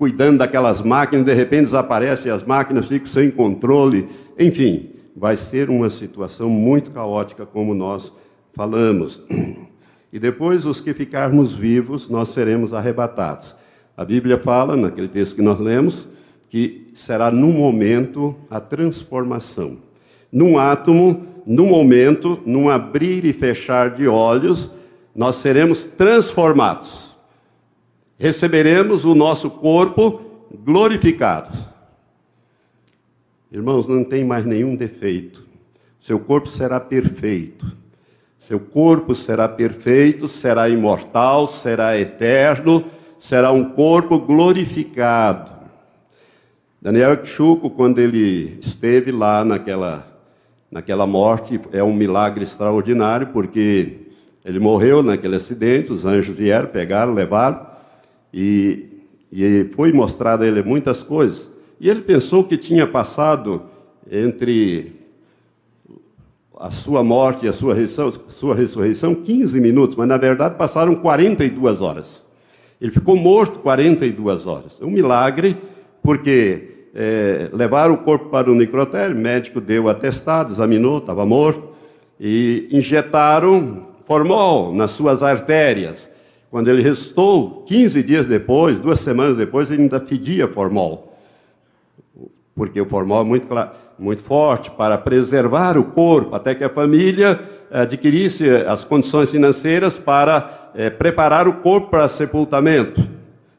[0.00, 4.08] cuidando daquelas máquinas, de repente desaparecem as máquinas, ficam sem controle.
[4.38, 8.10] Enfim, vai ser uma situação muito caótica, como nós
[8.54, 9.22] falamos.
[10.10, 13.54] E depois, os que ficarmos vivos, nós seremos arrebatados.
[13.94, 16.08] A Bíblia fala, naquele texto que nós lemos,
[16.48, 19.76] que será num momento a transformação.
[20.32, 24.70] Num átomo, num momento, num abrir e fechar de olhos,
[25.14, 27.09] nós seremos transformados
[28.20, 30.20] receberemos o nosso corpo
[30.62, 31.56] glorificado.
[33.50, 35.42] Irmãos, não tem mais nenhum defeito.
[36.02, 37.66] Seu corpo será perfeito.
[38.46, 42.84] Seu corpo será perfeito, será imortal, será eterno,
[43.18, 45.50] será um corpo glorificado.
[46.82, 50.06] Daniel Chuco, quando ele esteve lá naquela,
[50.70, 53.98] naquela morte, é um milagre extraordinário, porque
[54.44, 57.69] ele morreu naquele acidente, os anjos vieram, pegaram, levaram,
[58.32, 58.90] e
[59.32, 61.48] e foi mostrado a ele muitas coisas.
[61.80, 63.62] E ele pensou que tinha passado
[64.10, 64.92] entre
[66.58, 70.94] a sua morte e a sua ressurreição, sua ressurreição 15 minutos, mas na verdade passaram
[70.96, 72.22] 42 horas.
[72.80, 74.80] Ele ficou morto 42 horas.
[74.82, 75.56] Um milagre,
[76.02, 81.70] porque é, levaram o corpo para o necrotério, o médico deu atestado, examinou, estava morto,
[82.18, 86.09] e injetaram formol nas suas artérias.
[86.50, 91.16] Quando ele restou, 15 dias depois, duas semanas depois, ele ainda fedia formol.
[92.54, 93.46] Porque o formol é muito
[94.00, 97.38] muito forte para preservar o corpo, até que a família
[97.70, 103.06] adquirisse as condições financeiras para é, preparar o corpo para sepultamento,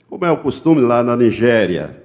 [0.10, 2.02] como é o costume lá na Nigéria.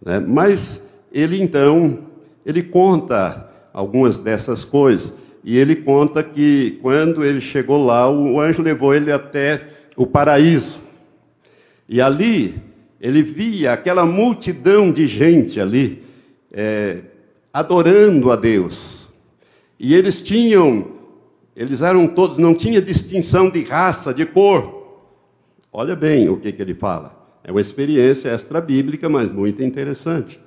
[0.00, 0.20] Né?
[0.20, 0.80] Mas
[1.12, 1.98] ele então,
[2.46, 5.12] ele conta algumas dessas coisas,
[5.44, 9.60] e ele conta que quando ele chegou lá, o anjo levou ele até
[9.96, 10.80] o paraíso.
[11.88, 12.54] E ali
[13.00, 16.02] ele via aquela multidão de gente ali,
[16.52, 16.98] é,
[17.52, 19.08] adorando a Deus.
[19.78, 20.92] E eles tinham,
[21.56, 25.00] eles eram todos, não tinha distinção de raça, de cor.
[25.72, 27.20] Olha bem o que, que ele fala.
[27.42, 30.38] É uma experiência extra-bíblica, mas muito interessante.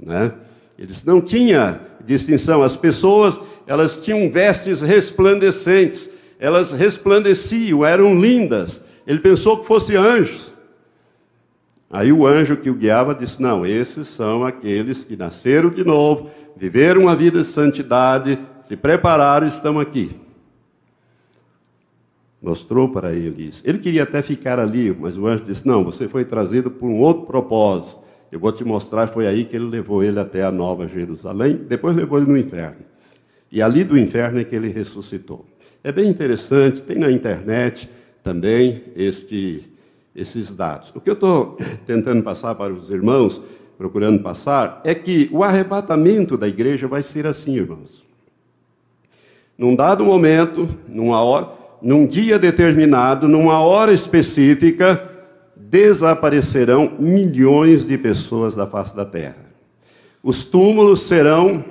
[0.00, 0.32] Né?
[0.76, 2.62] Eles não tinham distinção.
[2.62, 6.10] As pessoas, elas tinham vestes resplandecentes.
[6.40, 8.80] Elas resplandeciam, eram lindas.
[9.06, 10.52] Ele pensou que fossem anjos.
[11.90, 16.30] Aí o anjo que o guiava disse: Não, esses são aqueles que nasceram de novo,
[16.56, 20.18] viveram uma vida de santidade, se prepararam e estão aqui.
[22.40, 23.62] Mostrou para ele isso.
[23.64, 26.98] Ele queria até ficar ali, mas o anjo disse: Não, você foi trazido por um
[26.98, 28.00] outro propósito.
[28.32, 29.08] Eu vou te mostrar.
[29.08, 32.80] Foi aí que ele levou ele até a Nova Jerusalém, depois levou ele no inferno.
[33.50, 35.44] E ali do inferno é que ele ressuscitou.
[35.84, 37.90] É bem interessante, tem na internet
[38.22, 39.64] também este,
[40.14, 40.92] esses dados.
[40.94, 41.56] O que eu estou
[41.86, 43.40] tentando passar para os irmãos
[43.82, 48.06] procurando passar, é que o arrebatamento da igreja vai ser assim, irmãos.
[49.58, 51.48] Num dado momento, numa hora,
[51.82, 55.10] num dia determinado, numa hora específica,
[55.56, 59.50] desaparecerão milhões de pessoas da face da terra.
[60.22, 61.64] Os túmulos serão,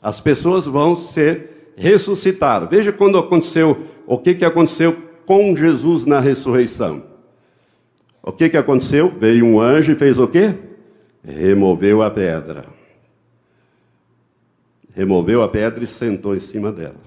[0.00, 2.70] as pessoas vão ser ressuscitadas.
[2.70, 4.96] Veja quando aconteceu, o que, que aconteceu
[5.30, 7.04] com Jesus na ressurreição.
[8.20, 9.14] O que, que aconteceu?
[9.16, 10.56] Veio um anjo e fez o quê?
[11.24, 12.64] removeu a pedra.
[14.92, 16.98] Removeu a pedra e sentou em cima dela.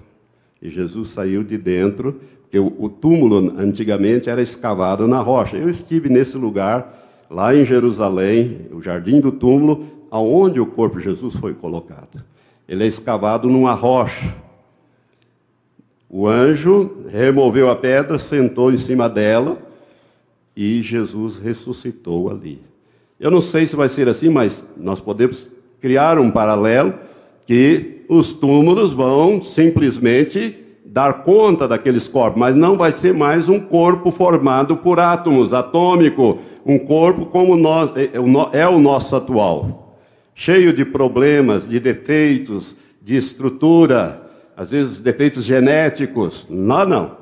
[0.62, 5.58] E Jesus saiu de dentro, porque o, túmulo antigamente era escavado na rocha.
[5.58, 11.04] Eu estive nesse lugar, lá em Jerusalém, o jardim do túmulo, aonde o corpo de
[11.04, 12.24] Jesus foi colocado.
[12.66, 14.43] Ele é escavado numa rocha.
[16.16, 19.58] O anjo removeu a pedra, sentou em cima dela
[20.56, 22.60] e Jesus ressuscitou ali.
[23.18, 25.50] Eu não sei se vai ser assim, mas nós podemos
[25.80, 26.94] criar um paralelo
[27.48, 33.58] que os túmulos vão simplesmente dar conta daqueles corpos, mas não vai ser mais um
[33.58, 39.98] corpo formado por átomos, atômico, um corpo como nós, é, é, é o nosso atual,
[40.32, 44.23] cheio de problemas, de defeitos, de estrutura,
[44.56, 46.46] às vezes defeitos genéticos.
[46.48, 47.16] Não, não.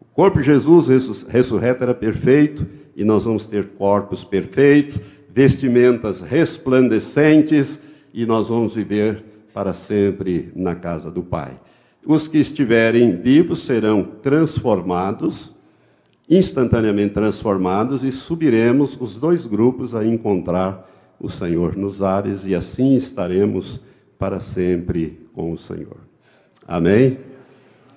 [0.00, 0.86] O corpo de Jesus
[1.28, 5.00] ressurreto era perfeito e nós vamos ter corpos perfeitos
[5.38, 7.78] vestimentas resplandecentes,
[8.12, 9.22] e nós vamos viver
[9.54, 11.60] para sempre na casa do Pai.
[12.04, 15.54] Os que estiverem vivos serão transformados,
[16.28, 22.96] instantaneamente transformados, e subiremos os dois grupos a encontrar o Senhor nos ares, e assim
[22.96, 23.78] estaremos
[24.18, 26.07] para sempre com o Senhor.
[26.68, 27.18] Amém?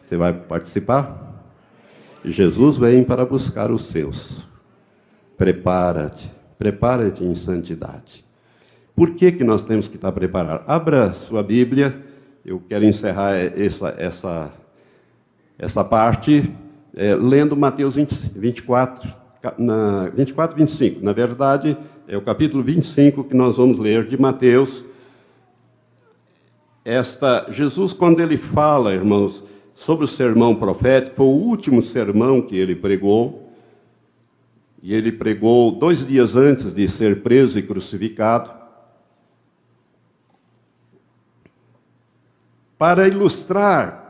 [0.07, 1.43] Você vai participar?
[2.25, 4.43] Jesus vem para buscar os seus.
[5.37, 8.23] Prepara-te Prepara-te em santidade.
[8.95, 10.63] Por que, que nós temos que estar preparados?
[10.67, 11.99] Abra sua Bíblia,
[12.45, 14.51] eu quero encerrar essa, essa,
[15.57, 16.51] essa parte
[16.95, 19.11] é, lendo Mateus 20, 24,
[19.57, 21.03] na, 24, 25.
[21.03, 21.75] Na verdade,
[22.07, 24.85] é o capítulo 25 que nós vamos ler de Mateus.
[26.83, 29.43] Esta, Jesus, quando ele fala, irmãos,
[29.75, 33.51] sobre o sermão profético, foi o último sermão que ele pregou,
[34.81, 38.51] e ele pregou dois dias antes de ser preso e crucificado.
[42.79, 44.01] Para ilustrar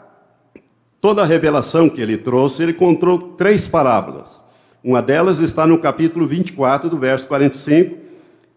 [1.01, 4.29] toda a revelação que ele trouxe, ele contou três parábolas.
[4.81, 7.97] Uma delas está no capítulo 24, do verso 45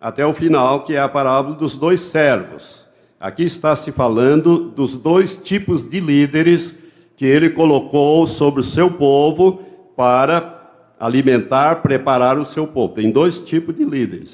[0.00, 2.83] até o final, que é a parábola dos dois servos.
[3.24, 6.74] Aqui está se falando dos dois tipos de líderes
[7.16, 9.62] que ele colocou sobre o seu povo
[9.96, 12.92] para alimentar, preparar o seu povo.
[12.92, 14.28] Tem dois tipos de líderes.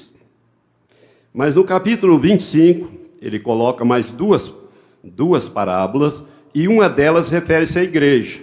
[1.33, 4.53] Mas no capítulo 25, ele coloca mais duas,
[5.01, 6.13] duas parábolas,
[6.53, 8.41] e uma delas refere-se à igreja.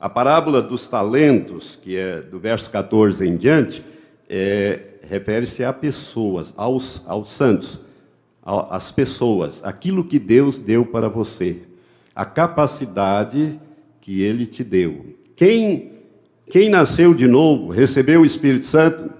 [0.00, 3.84] A parábola dos talentos, que é do verso 14 em diante,
[4.30, 7.86] é, refere-se a pessoas, aos, aos santos,
[8.70, 11.58] às pessoas, aquilo que Deus deu para você,
[12.14, 13.60] a capacidade
[14.00, 15.14] que Ele te deu.
[15.36, 15.92] Quem,
[16.50, 19.10] quem nasceu de novo, recebeu o Espírito Santo,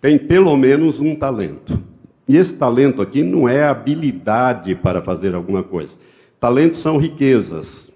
[0.00, 1.82] tem pelo menos um talento.
[2.28, 5.92] E esse talento aqui não é habilidade para fazer alguma coisa.
[6.38, 7.90] Talentos são riquezas.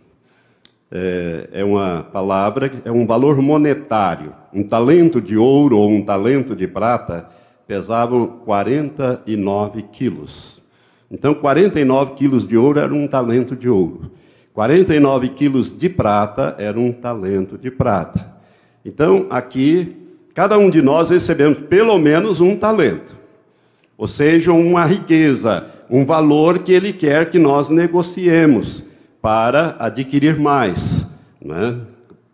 [0.91, 4.35] É, é, uma palavra, é um valor monetário.
[4.53, 7.29] Um talento de ouro ou um talento de prata
[7.71, 10.61] pesavam 49 quilos.
[11.09, 14.11] Então, 49 quilos de ouro era um talento de ouro.
[14.53, 18.27] 49 quilos de prata era um talento de prata.
[18.85, 19.97] Então, aqui,
[20.35, 23.15] cada um de nós recebemos pelo menos um talento,
[23.97, 28.83] ou seja, uma riqueza, um valor que ele quer que nós negociemos
[29.23, 31.07] para adquirir mais,
[31.41, 31.77] né?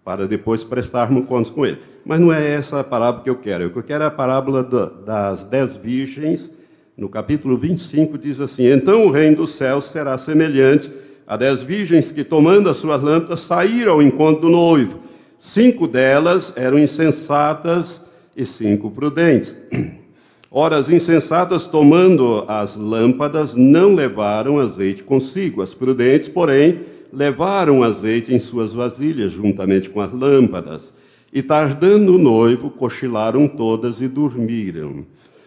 [0.07, 1.79] Para depois prestarmos contas com ele.
[2.05, 3.65] Mas não é essa a parábola que eu quero.
[3.65, 4.63] Eu quero a parábola
[5.05, 6.49] das dez virgens,
[6.97, 10.89] no capítulo 25, diz assim: Então o reino dos céus será semelhante
[11.27, 15.01] a dez virgens que, tomando as suas lâmpadas, saíram ao encontro do noivo.
[15.41, 18.01] Cinco delas eram insensatas
[18.37, 19.53] e cinco prudentes.
[20.49, 25.63] Ora, as insensatas, tomando as lâmpadas, não levaram azeite consigo.
[25.63, 26.83] As prudentes, porém,
[27.17, 30.93] levaram azeite em suas vasilhas, juntamente com as lâmpadas.
[31.33, 35.07] E tardando o noivo, cochilaram todas e dormiram.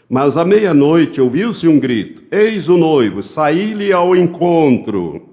[0.10, 5.30] Mas à meia-noite ouviu-se um grito: Eis o noivo, saí-lhe ao encontro.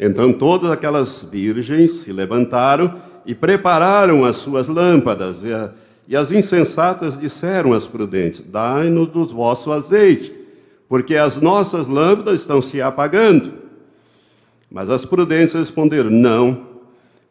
[0.00, 2.94] Então todas aquelas virgens se levantaram
[3.26, 5.44] e prepararam as suas lâmpadas.
[5.44, 5.70] E, a,
[6.08, 10.32] e as insensatas disseram às prudentes: Dai-nos do vosso azeite,
[10.88, 13.61] porque as nossas lâmpadas estão se apagando.
[14.72, 16.66] Mas as prudentes responderam: Não,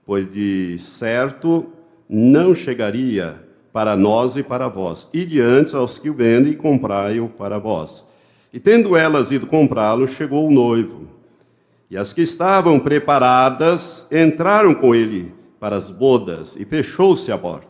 [0.06, 1.66] pois de certo
[2.08, 3.36] não chegaria
[3.74, 5.08] para nós e para vós.
[5.12, 8.06] E diante aos que o vendem, comprai-o para vós.
[8.54, 11.08] E tendo elas ido comprá-lo, chegou o noivo.
[11.90, 17.68] E as que estavam preparadas entraram com ele para as bodas e fechou-se a porta.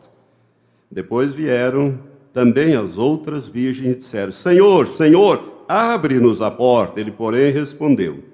[0.90, 1.98] Depois vieram
[2.34, 7.00] também as outras virgens e disseram: Senhor, Senhor, abre-nos a porta.
[7.00, 8.31] Ele, porém, respondeu: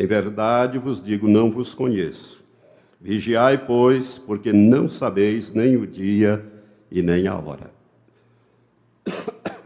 [0.00, 2.42] Em verdade vos digo, não vos conheço.
[2.98, 6.42] Vigiai, pois, porque não sabeis nem o dia
[6.90, 7.70] e nem a hora.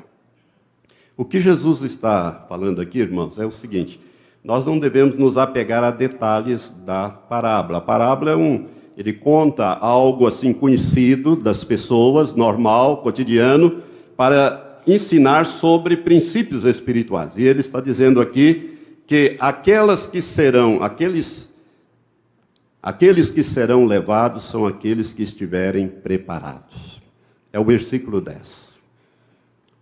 [1.16, 4.01] O que Jesus está falando aqui, irmãos, é o seguinte:
[4.43, 7.78] nós não devemos nos apegar a detalhes da parábola.
[7.78, 8.66] A parábola é um,
[8.97, 13.80] ele conta algo assim conhecido das pessoas, normal, cotidiano,
[14.16, 17.35] para ensinar sobre princípios espirituais.
[17.37, 18.74] E ele está dizendo aqui
[19.07, 21.49] que aquelas que serão, aqueles
[22.83, 27.01] aqueles que serão levados são aqueles que estiverem preparados.
[27.53, 28.75] É o versículo 10.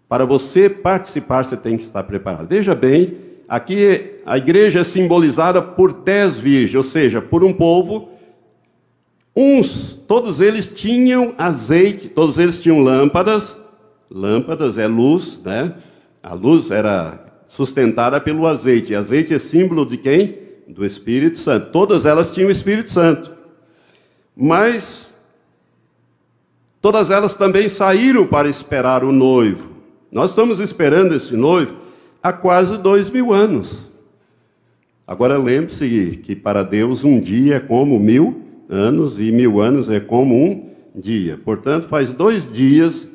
[0.09, 2.47] Para você participar, você tem que estar preparado.
[2.47, 8.09] Veja bem Aqui a igreja é simbolizada por dez virgens, ou seja, por um povo.
[9.37, 13.55] Uns, todos eles tinham azeite, todos eles tinham lâmpadas.
[14.11, 15.75] Lâmpadas é luz, né?
[16.23, 18.95] A luz era sustentada pelo azeite.
[18.95, 20.39] Azeite é símbolo de quem?
[20.67, 21.71] Do Espírito Santo.
[21.71, 23.31] Todas elas tinham o Espírito Santo.
[24.35, 25.07] Mas
[26.81, 29.69] todas elas também saíram para esperar o noivo.
[30.11, 31.77] Nós estamos esperando esse noivo
[32.23, 33.91] há quase dois mil anos.
[35.07, 38.41] Agora lembre-se que para Deus um dia é como mil
[38.71, 41.39] anos e mil anos é como um dia.
[41.45, 43.07] Portanto, faz dois dias,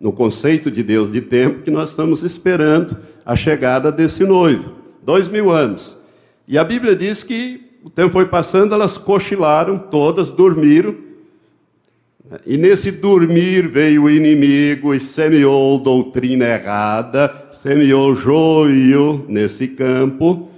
[0.00, 4.72] no conceito de Deus de tempo, que nós estamos esperando a chegada desse noivo.
[5.02, 5.96] Dois mil anos.
[6.46, 10.94] E a Bíblia diz que o tempo foi passando, elas cochilaram, todas dormiram.
[12.44, 17.32] E nesse dormir veio o inimigo e semeou doutrina errada,
[17.62, 20.48] semeou joio nesse campo.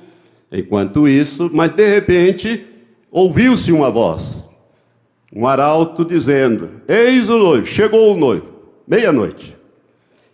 [0.51, 2.65] Enquanto isso, mas de repente
[3.11, 4.23] ouviu-se uma voz,
[5.31, 8.47] um arauto dizendo: Eis o noivo, chegou o noivo,
[8.89, 9.55] meia-noite.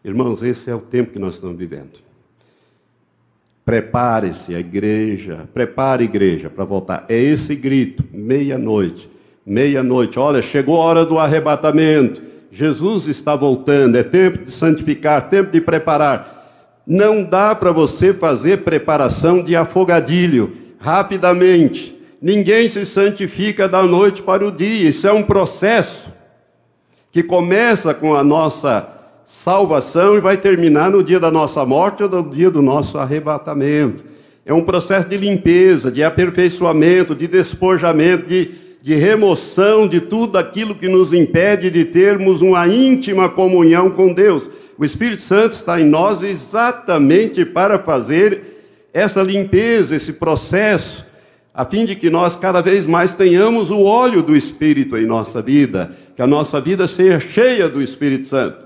[0.05, 2.05] Irmãos, esse é o tempo que nós estamos vivendo.
[3.65, 7.05] Prepare-se a igreja, prepare a igreja para voltar.
[7.09, 9.11] É esse grito, meia-noite,
[9.45, 10.19] meia-noite.
[10.19, 12.23] Olha, chegou a hora do arrebatamento.
[12.53, 16.83] Jesus está voltando, é tempo de santificar, tempo de preparar.
[16.87, 21.99] Não dá para você fazer preparação de afogadilho rapidamente.
[22.21, 24.91] Ninguém se santifica da noite para o dia.
[24.91, 26.14] Isso é um processo.
[27.15, 28.89] Que começa com a nossa
[29.25, 34.03] salvação e vai terminar no dia da nossa morte ou no dia do nosso arrebatamento.
[34.45, 38.51] É um processo de limpeza, de aperfeiçoamento, de despojamento, de,
[38.83, 44.51] de remoção de tudo aquilo que nos impede de termos uma íntima comunhão com Deus.
[44.77, 51.07] O Espírito Santo está em nós exatamente para fazer essa limpeza, esse processo,
[51.55, 55.41] a fim de que nós cada vez mais tenhamos o óleo do Espírito em nossa
[55.41, 58.65] vida, que a nossa vida seja cheia do Espírito Santo.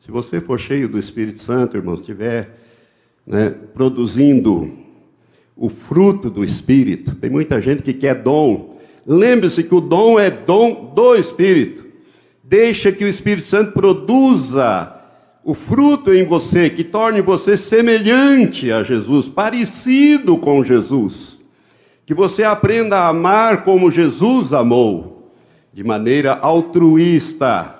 [0.00, 2.58] Se você for cheio do Espírito Santo, irmão, estiver
[3.26, 4.72] né, produzindo
[5.56, 8.78] o fruto do Espírito, tem muita gente que quer dom.
[9.06, 11.84] Lembre-se que o dom é dom do Espírito.
[12.42, 14.94] Deixa que o Espírito Santo produza
[15.44, 21.37] o fruto em você, que torne você semelhante a Jesus, parecido com Jesus.
[22.08, 25.30] Que você aprenda a amar como Jesus amou,
[25.74, 27.74] de maneira altruísta.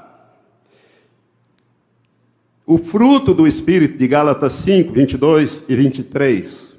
[2.66, 6.74] O fruto do Espírito de Gálatas 5, 22 e 23.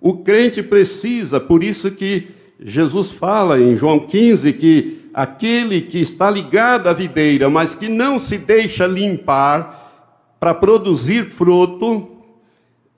[0.00, 2.28] O crente precisa, por isso que
[2.60, 8.20] Jesus fala em João 15 que aquele que está ligado à videira, mas que não
[8.20, 12.08] se deixa limpar para produzir fruto,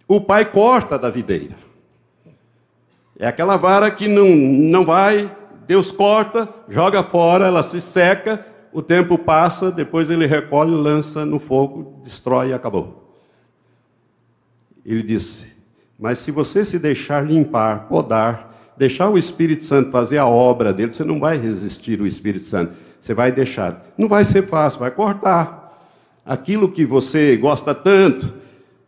[0.06, 1.65] o pai corta da videira.
[3.18, 5.30] É aquela vara que não, não vai,
[5.66, 11.38] Deus corta, joga fora, ela se seca, o tempo passa, depois ele recolhe, lança no
[11.38, 13.14] fogo, destrói e acabou.
[14.84, 15.46] Ele disse:
[15.98, 20.92] Mas se você se deixar limpar, podar, deixar o Espírito Santo fazer a obra dele,
[20.92, 22.74] você não vai resistir o Espírito Santo.
[23.00, 23.84] Você vai deixar.
[23.96, 25.88] Não vai ser fácil, vai cortar.
[26.24, 28.34] Aquilo que você gosta tanto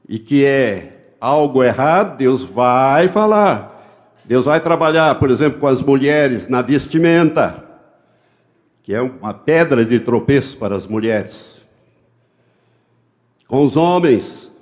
[0.08, 3.77] e que é algo errado, Deus vai falar.
[4.28, 7.64] Deus vai trabalhar, por exemplo, com as mulheres na vestimenta,
[8.82, 11.56] que é uma pedra de tropeço para as mulheres.
[13.46, 14.52] Com os homens,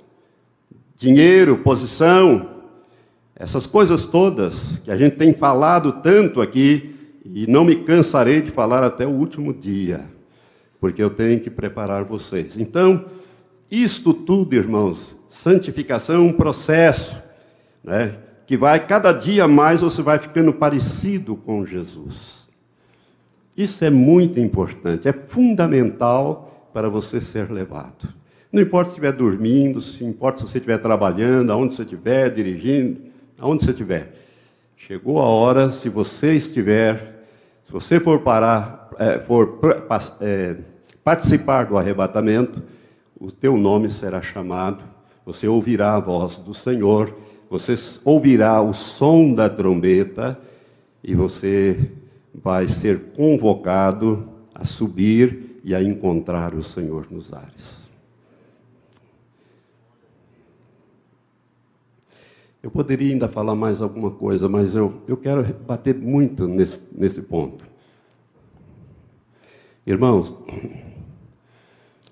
[0.95, 2.49] dinheiro, posição,
[3.35, 6.95] essas coisas todas que a gente tem falado tanto aqui,
[7.25, 10.05] e não me cansarei de falar até o último dia,
[10.79, 12.57] porque eu tenho que preparar vocês.
[12.57, 13.03] Então,
[13.69, 17.17] isto tudo, irmãos, santificação é um processo,
[17.83, 18.15] né,
[18.47, 22.47] que vai cada dia mais você vai ficando parecido com Jesus.
[23.55, 28.07] Isso é muito importante, é fundamental para você ser levado.
[28.51, 33.01] Não importa se estiver dormindo, se importa se você estiver trabalhando, aonde você estiver, dirigindo,
[33.37, 34.13] aonde você estiver.
[34.77, 37.25] Chegou a hora, se você estiver,
[37.65, 39.59] se você for parar, é, for
[40.21, 40.55] é,
[41.03, 42.63] participar do arrebatamento,
[43.19, 44.83] o teu nome será chamado,
[45.25, 47.13] você ouvirá a voz do Senhor,
[47.49, 50.39] você ouvirá o som da trombeta
[51.03, 51.91] e você
[52.33, 57.87] vai ser convocado a subir e a encontrar o Senhor nos ares.
[62.61, 67.21] Eu poderia ainda falar mais alguma coisa, mas eu, eu quero bater muito nesse, nesse
[67.21, 67.65] ponto.
[69.85, 70.33] Irmãos,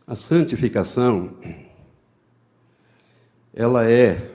[0.08, 1.32] a santificação,
[3.54, 4.32] ela é,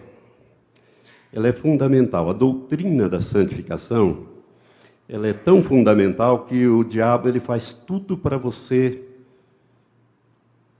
[1.32, 2.28] ela é fundamental.
[2.28, 4.26] A doutrina da santificação,
[5.08, 9.02] ela é tão fundamental que o diabo ele faz tudo para você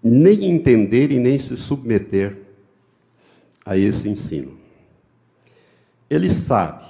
[0.03, 2.39] nem entender e nem se submeter
[3.65, 4.53] a esse ensino.
[6.09, 6.85] Ele sabe.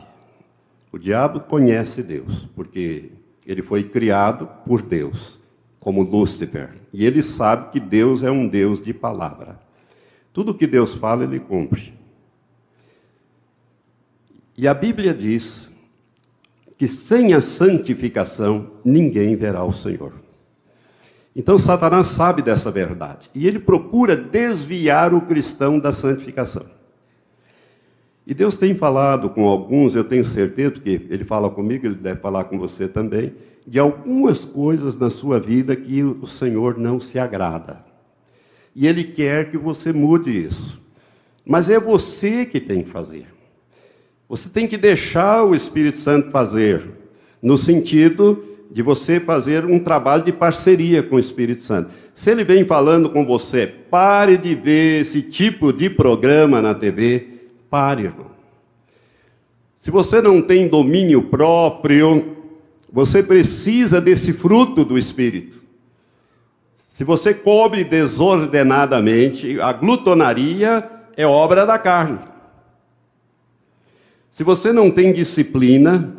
[0.92, 3.10] O diabo conhece Deus, porque
[3.46, 5.38] ele foi criado por Deus,
[5.78, 6.70] como Lúcifer.
[6.92, 9.58] E ele sabe que Deus é um Deus de palavra.
[10.32, 11.99] Tudo que Deus fala, ele cumpre.
[14.60, 15.66] E a Bíblia diz
[16.76, 20.12] que sem a santificação ninguém verá o Senhor.
[21.34, 26.66] Então Satanás sabe dessa verdade e ele procura desviar o cristão da santificação.
[28.26, 32.20] E Deus tem falado com alguns, eu tenho certeza que Ele fala comigo, Ele deve
[32.20, 33.32] falar com você também,
[33.66, 37.82] de algumas coisas na sua vida que o Senhor não se agrada.
[38.76, 40.78] E Ele quer que você mude isso.
[41.46, 43.39] Mas é você que tem que fazer.
[44.30, 46.88] Você tem que deixar o Espírito Santo fazer,
[47.42, 51.90] no sentido de você fazer um trabalho de parceria com o Espírito Santo.
[52.14, 57.26] Se ele vem falando com você, pare de ver esse tipo de programa na TV,
[57.68, 58.12] Pare.
[59.80, 62.36] Se você não tem domínio próprio,
[62.92, 65.58] você precisa desse fruto do Espírito.
[66.96, 72.29] Se você come desordenadamente, a glutonaria é obra da carne.
[74.32, 76.16] Se você não tem disciplina,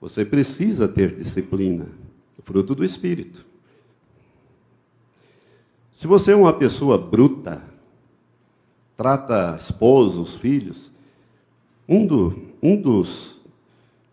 [0.00, 1.86] você precisa ter disciplina.
[2.42, 3.44] fruto do Espírito.
[5.98, 7.62] Se você é uma pessoa bruta,
[8.94, 10.90] trata esposos, filhos,
[11.88, 13.40] um, do, um dos,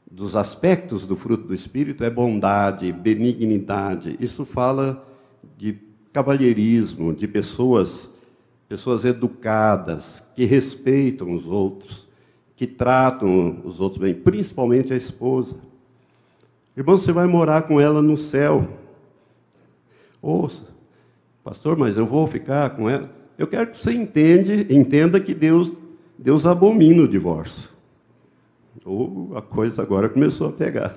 [0.10, 4.16] dos aspectos do fruto do Espírito é bondade, benignidade.
[4.22, 5.06] Isso fala
[5.58, 5.78] de
[6.14, 8.10] cavalheirismo, de pessoas,
[8.70, 12.08] pessoas educadas, que respeitam os outros,
[12.62, 15.56] que tratam os outros bem, principalmente a esposa.
[16.78, 18.68] Irmão, você vai morar com ela no céu.
[20.22, 20.68] Ouça,
[21.44, 23.10] pastor, mas eu vou ficar com ela.
[23.36, 25.72] Eu quero que você entende, entenda que Deus,
[26.16, 27.68] Deus abomina o divórcio.
[28.86, 30.96] Ou oh, a coisa agora começou a pegar.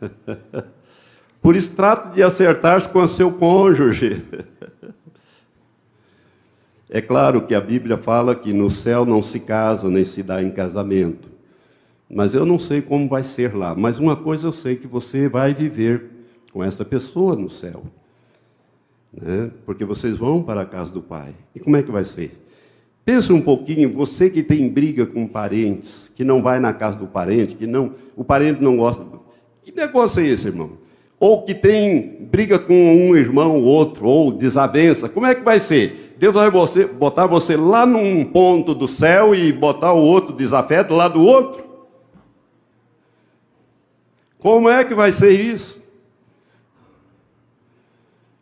[1.42, 4.24] Por isso, trate de acertar-se com o seu cônjuge.
[6.90, 10.42] É claro que a Bíblia fala que no céu não se casa nem se dá
[10.42, 11.28] em casamento.
[12.10, 13.74] Mas eu não sei como vai ser lá.
[13.74, 16.06] Mas uma coisa eu sei que você vai viver
[16.52, 17.82] com essa pessoa no céu.
[19.12, 19.50] Né?
[19.66, 21.34] Porque vocês vão para a casa do Pai.
[21.54, 22.42] E como é que vai ser?
[23.04, 27.06] Pensa um pouquinho, você que tem briga com parentes, que não vai na casa do
[27.06, 29.04] parente, que não, o parente não gosta.
[29.62, 30.72] Que negócio é esse, irmão?
[31.20, 35.08] Ou que tem briga com um irmão ou outro, ou desavença.
[35.08, 36.07] Como é que vai ser?
[36.18, 40.92] Deus vai você, botar você lá num ponto do céu e botar o outro desafeto
[40.92, 41.64] lá do outro?
[44.40, 45.78] Como é que vai ser isso?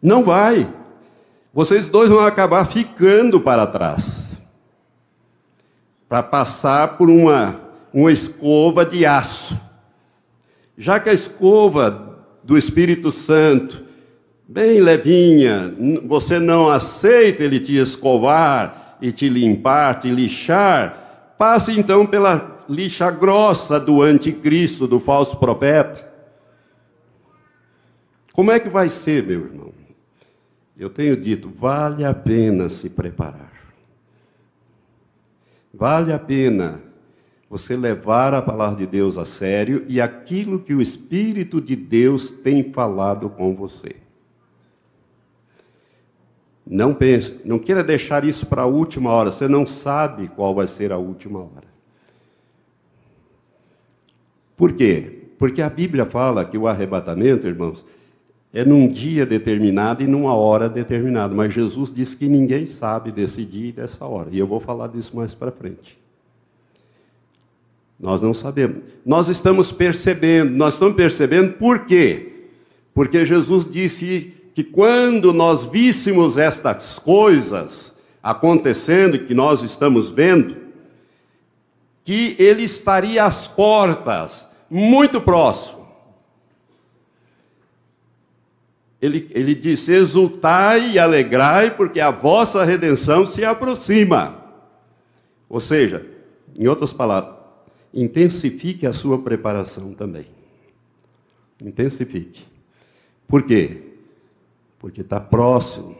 [0.00, 0.72] Não vai.
[1.52, 4.24] Vocês dois vão acabar ficando para trás.
[6.08, 7.60] Para passar por uma,
[7.92, 9.58] uma escova de aço.
[10.78, 13.85] Já que a escova do Espírito Santo,
[14.48, 15.74] bem levinha,
[16.04, 23.10] você não aceita ele te escovar e te limpar, te lixar, passe então pela lixa
[23.10, 26.06] grossa do anticristo, do falso profeta.
[28.32, 29.72] Como é que vai ser, meu irmão?
[30.78, 33.52] Eu tenho dito, vale a pena se preparar.
[35.72, 36.80] Vale a pena
[37.48, 42.30] você levar a palavra de Deus a sério e aquilo que o Espírito de Deus
[42.30, 43.96] tem falado com você.
[46.66, 50.66] Não pense, não queira deixar isso para a última hora, você não sabe qual vai
[50.66, 51.76] ser a última hora.
[54.56, 55.26] Por quê?
[55.38, 57.84] Porque a Bíblia fala que o arrebatamento, irmãos,
[58.52, 61.34] é num dia determinado e numa hora determinada.
[61.34, 64.30] Mas Jesus disse que ninguém sabe desse dia e dessa hora.
[64.32, 65.98] E eu vou falar disso mais para frente.
[68.00, 68.78] Nós não sabemos.
[69.04, 72.32] Nós estamos percebendo, nós estamos percebendo por quê?
[72.94, 77.92] Porque Jesus disse que quando nós víssemos estas coisas
[78.22, 80.56] acontecendo, que nós estamos vendo,
[82.02, 85.86] que ele estaria às portas muito próximo.
[88.98, 94.42] Ele, ele disse: exultai e alegrai, porque a vossa redenção se aproxima.
[95.50, 96.06] Ou seja,
[96.56, 97.36] em outras palavras,
[97.92, 100.28] intensifique a sua preparação também.
[101.60, 102.42] Intensifique.
[103.28, 103.85] Por quê?
[104.78, 105.96] Porque está próximo.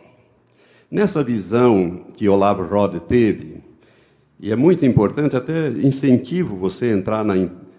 [0.91, 3.63] Nessa visão que Olavo Rode teve,
[4.39, 7.35] e é muito importante, até incentivo você entrar na,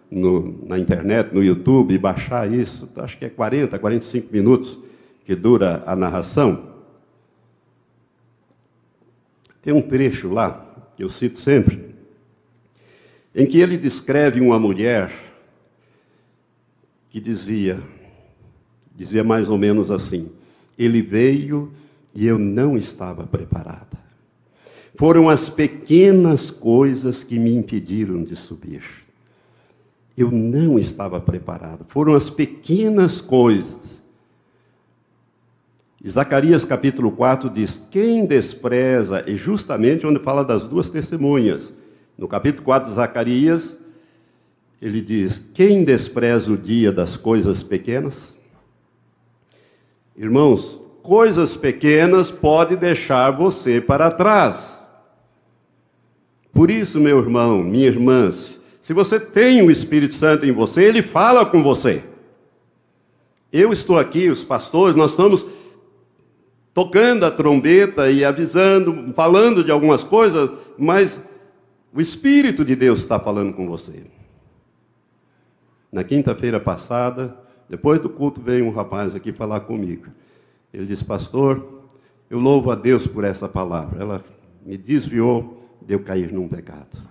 [0.09, 4.77] no, na internet, no YouTube, e baixar isso, acho que é 40, 45 minutos
[5.23, 6.75] que dura a narração.
[9.61, 11.95] Tem um trecho lá, que eu cito sempre,
[13.35, 15.11] em que ele descreve uma mulher
[17.09, 17.79] que dizia,
[18.95, 20.31] dizia mais ou menos assim:
[20.77, 21.71] Ele veio
[22.13, 23.97] e eu não estava preparada.
[24.95, 28.83] Foram as pequenas coisas que me impediram de subir.
[30.17, 31.85] Eu não estava preparado.
[31.87, 33.75] Foram as pequenas coisas.
[36.09, 41.73] Zacarias capítulo 4 diz: Quem despreza, e justamente onde fala das duas testemunhas.
[42.17, 43.77] No capítulo 4 de Zacarias,
[44.81, 48.15] ele diz: Quem despreza o dia das coisas pequenas?
[50.17, 54.75] Irmãos, coisas pequenas pode deixar você para trás.
[56.51, 61.03] Por isso, meu irmão, minha irmã, se você tem o Espírito Santo em você, ele
[61.03, 62.03] fala com você.
[63.53, 65.45] Eu estou aqui, os pastores, nós estamos
[66.73, 71.21] tocando a trombeta e avisando, falando de algumas coisas, mas
[71.93, 74.03] o Espírito de Deus está falando com você.
[75.91, 77.37] Na quinta-feira passada,
[77.69, 80.05] depois do culto, veio um rapaz aqui falar comigo.
[80.73, 81.83] Ele disse, pastor,
[82.29, 84.01] eu louvo a Deus por essa palavra.
[84.01, 84.25] Ela
[84.65, 87.07] me desviou de eu cair num pecado.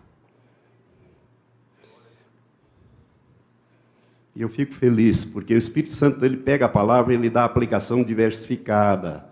[4.35, 7.43] E eu fico feliz, porque o Espírito Santo ele pega a palavra e ele dá
[7.43, 9.25] a aplicação diversificada.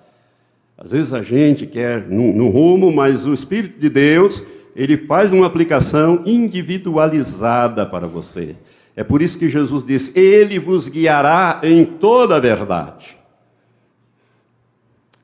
[0.78, 4.42] Às vezes a gente quer no, no rumo, mas o Espírito de Deus,
[4.74, 8.56] ele faz uma aplicação individualizada para você.
[8.96, 13.16] É por isso que Jesus diz: Ele vos guiará em toda a verdade.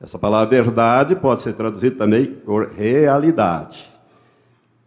[0.01, 3.89] Essa palavra verdade pode ser traduzida também por realidade.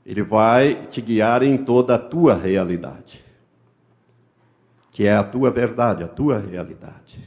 [0.05, 3.24] Ele vai te guiar em toda a tua realidade
[4.95, 7.18] que é a tua verdade, a tua realidade.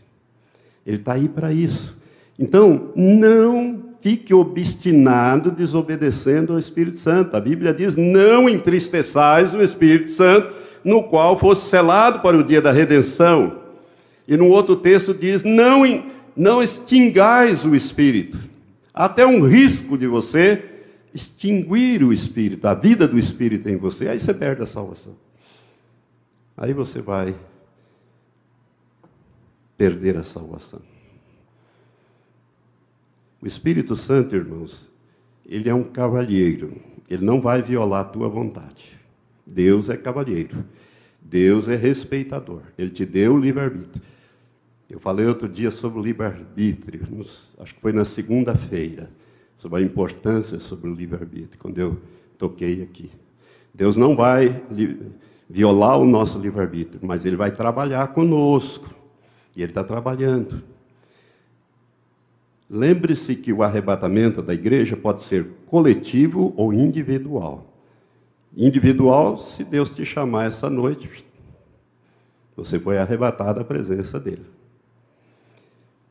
[0.85, 1.95] Ele está aí para isso.
[2.39, 7.35] Então, não fique obstinado desobedecendo ao Espírito Santo.
[7.35, 10.49] A Bíblia diz: não entristeçais o Espírito Santo,
[10.87, 13.59] no qual fosse selado para o dia da redenção.
[14.25, 15.83] E no outro texto diz: não,
[16.33, 18.39] não extingais o Espírito.
[18.93, 20.63] Até um risco de você
[21.13, 24.07] extinguir o Espírito, a vida do Espírito em você.
[24.07, 25.13] Aí você perde a salvação.
[26.55, 27.35] Aí você vai
[29.77, 30.81] perder a salvação.
[33.41, 34.89] O Espírito Santo, irmãos,
[35.45, 36.81] ele é um cavalheiro.
[37.09, 38.96] Ele não vai violar a tua vontade.
[39.47, 40.65] Deus é cavalheiro.
[41.21, 42.61] Deus é respeitador.
[42.77, 44.01] Ele te deu o livre-arbítrio.
[44.89, 47.25] Eu falei outro dia sobre o livre-arbítrio,
[47.59, 49.09] acho que foi na segunda-feira,
[49.57, 51.97] sobre a importância sobre o livre-arbítrio, quando eu
[52.37, 53.11] toquei aqui.
[53.73, 54.63] Deus não vai
[55.49, 58.95] violar o nosso livre-arbítrio, mas Ele vai trabalhar conosco.
[59.55, 60.61] E ele está trabalhando.
[62.69, 67.76] Lembre-se que o arrebatamento da igreja pode ser coletivo ou individual.
[68.59, 71.23] Individual, se Deus te chamar essa noite,
[72.55, 74.47] você foi arrebatado à presença dele.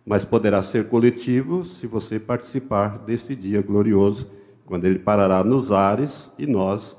[0.06, 4.30] Mas poderá ser coletivo se você participar desse dia glorioso,
[4.64, 6.96] quando ele parará nos ares e nós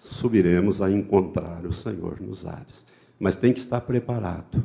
[0.00, 2.84] subiremos a encontrar o Senhor nos ares.
[3.20, 4.64] Mas tem que estar preparado.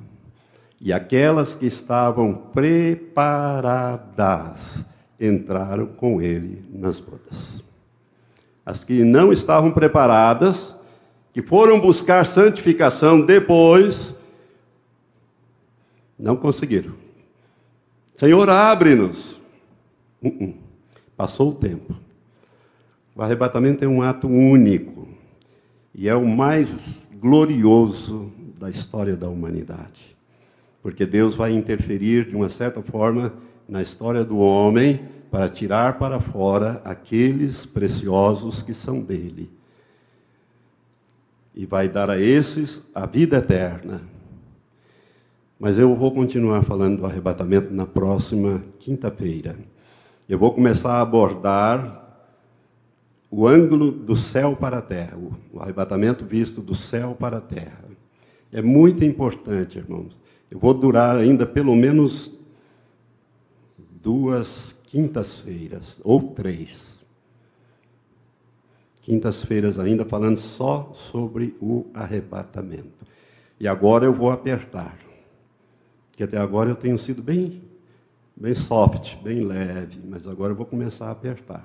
[0.82, 3.24] E aquelas que estavam preparadas
[5.20, 7.67] entraram com ele nas bodas.
[8.68, 10.76] As que não estavam preparadas,
[11.32, 14.14] que foram buscar santificação depois,
[16.20, 16.94] não conseguiram.
[18.18, 19.40] Senhor, abre-nos.
[20.22, 20.54] Uh -uh.
[21.16, 21.96] Passou o tempo.
[23.16, 25.08] O arrebatamento é um ato único
[25.96, 30.18] e é o mais glorioso da história da humanidade
[30.88, 33.34] porque Deus vai interferir de uma certa forma
[33.68, 39.50] na história do homem para tirar para fora aqueles preciosos que são dele.
[41.56, 44.02] E vai dar a esses a vida eterna.
[45.60, 49.56] Mas eu vou continuar falando do arrebatamento na próxima quinta-feira.
[50.30, 52.06] Eu vou começar a abordar
[53.30, 55.18] o ângulo do céu para a terra,
[55.52, 57.86] o arrebatamento visto do céu para a terra.
[58.52, 60.22] É muito importante, irmãos.
[60.50, 62.32] Eu vou durar ainda pelo menos
[64.02, 66.98] duas quintas-feiras, ou três.
[69.04, 73.06] Quintas-feiras ainda falando só sobre o arrebatamento.
[73.60, 74.98] E agora eu vou apertar.
[76.14, 77.62] Que até agora eu tenho sido bem,
[78.36, 81.64] bem soft, bem leve, mas agora eu vou começar a apertar.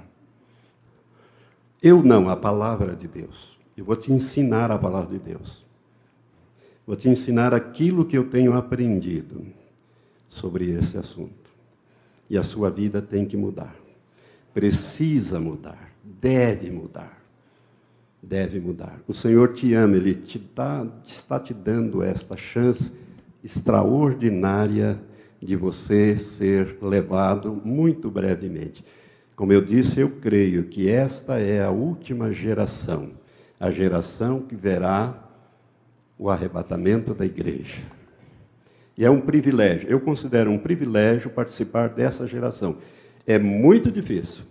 [1.82, 3.58] Eu não, a palavra de Deus.
[3.76, 5.64] Eu vou te ensinar a palavra de Deus.
[6.86, 9.46] Vou te ensinar aquilo que eu tenho aprendido
[10.28, 11.41] sobre esse assunto.
[12.28, 13.74] E a sua vida tem que mudar.
[14.54, 15.92] Precisa mudar.
[16.02, 17.22] Deve mudar.
[18.22, 19.00] Deve mudar.
[19.08, 22.90] O Senhor te ama, Ele te dá, está te dando esta chance
[23.42, 25.00] extraordinária
[25.40, 28.84] de você ser levado muito brevemente.
[29.34, 33.10] Como eu disse, eu creio que esta é a última geração,
[33.58, 35.28] a geração que verá
[36.16, 37.82] o arrebatamento da igreja.
[38.96, 42.76] E é um privilégio, eu considero um privilégio participar dessa geração.
[43.26, 44.44] É muito difícil,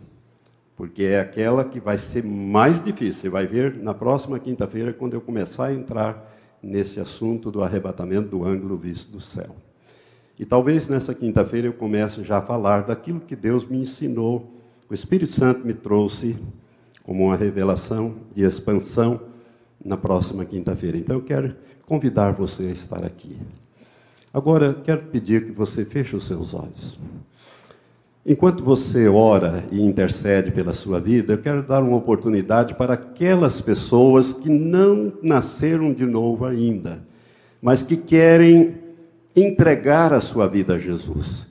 [0.75, 3.21] porque é aquela que vai ser mais difícil.
[3.21, 6.31] Você vai ver na próxima quinta-feira, quando eu começar a entrar
[6.61, 9.55] nesse assunto do arrebatamento do ângulo visto do céu.
[10.39, 14.51] E talvez nessa quinta-feira eu comece já a falar daquilo que Deus me ensinou,
[14.89, 16.35] o Espírito Santo me trouxe
[17.03, 19.21] como uma revelação de expansão
[19.83, 20.97] na próxima quinta-feira.
[20.97, 23.37] Então eu quero convidar você a estar aqui.
[24.33, 26.97] Agora, quero pedir que você feche os seus olhos.
[28.25, 33.59] Enquanto você ora e intercede pela sua vida, eu quero dar uma oportunidade para aquelas
[33.59, 37.01] pessoas que não nasceram de novo ainda,
[37.61, 38.75] mas que querem
[39.35, 41.47] entregar a sua vida a Jesus.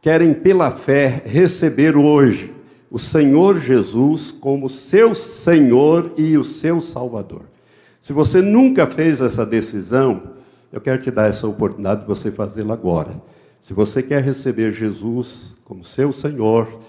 [0.00, 2.52] Querem, pela fé, receber hoje
[2.90, 7.42] o Senhor Jesus como seu Senhor e o seu Salvador.
[8.00, 10.35] Se você nunca fez essa decisão,
[10.72, 13.20] eu quero te dar essa oportunidade de você fazê-lo agora.
[13.62, 16.80] Se você quer receber Jesus como seu Senhor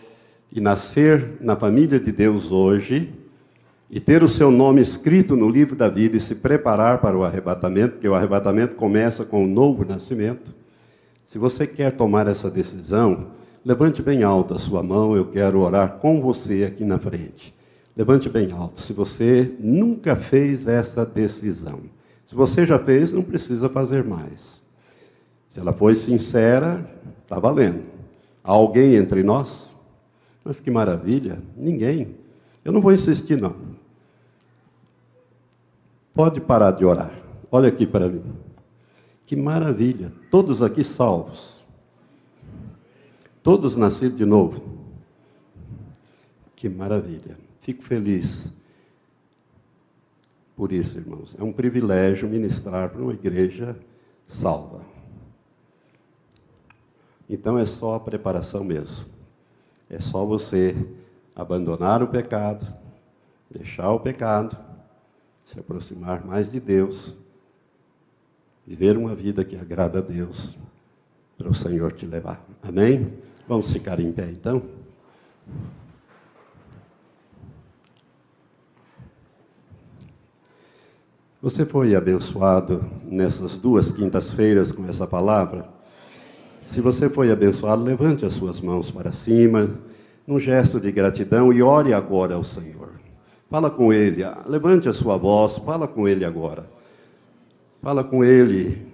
[0.51, 3.13] e nascer na família de Deus hoje,
[3.89, 7.23] e ter o seu nome escrito no livro da vida e se preparar para o
[7.23, 10.53] arrebatamento, porque o arrebatamento começa com o novo nascimento.
[11.27, 13.27] Se você quer tomar essa decisão,
[13.63, 17.53] levante bem alto a sua mão, eu quero orar com você aqui na frente.
[17.95, 18.81] Levante bem alto.
[18.81, 21.79] Se você nunca fez essa decisão,
[22.27, 24.61] se você já fez, não precisa fazer mais.
[25.49, 26.85] Se ela foi sincera,
[27.23, 27.83] está valendo.
[28.43, 29.49] Há alguém entre nós?
[30.43, 31.39] Mas que maravilha!
[31.55, 32.15] Ninguém.
[32.63, 33.55] Eu não vou insistir, não.
[36.13, 37.11] Pode parar de orar.
[37.49, 38.23] Olha aqui para mim.
[39.25, 40.11] Que maravilha.
[40.29, 41.63] Todos aqui salvos.
[43.41, 44.61] Todos nascidos de novo.
[46.57, 47.37] Que maravilha.
[47.61, 48.51] Fico feliz
[50.57, 51.35] por isso, irmãos.
[51.37, 53.77] É um privilégio ministrar para uma igreja
[54.27, 54.81] salva.
[57.29, 59.05] Então é só a preparação mesmo.
[59.87, 60.75] É só você
[61.35, 62.65] abandonar o pecado,
[63.51, 64.57] deixar o pecado
[65.45, 67.15] se aproximar mais de Deus,
[68.65, 70.57] viver uma vida que agrada a Deus,
[71.37, 72.43] para o Senhor te levar.
[72.63, 73.13] Amém?
[73.47, 74.61] Vamos ficar em pé então?
[81.47, 85.65] Você foi abençoado nessas duas quintas-feiras com essa palavra?
[86.63, 89.69] Se você foi abençoado, levante as suas mãos para cima,
[90.27, 92.89] num gesto de gratidão e ore agora ao Senhor.
[93.49, 96.69] Fala com ele, ah, levante a sua voz, fala com ele agora.
[97.81, 98.85] Fala com ele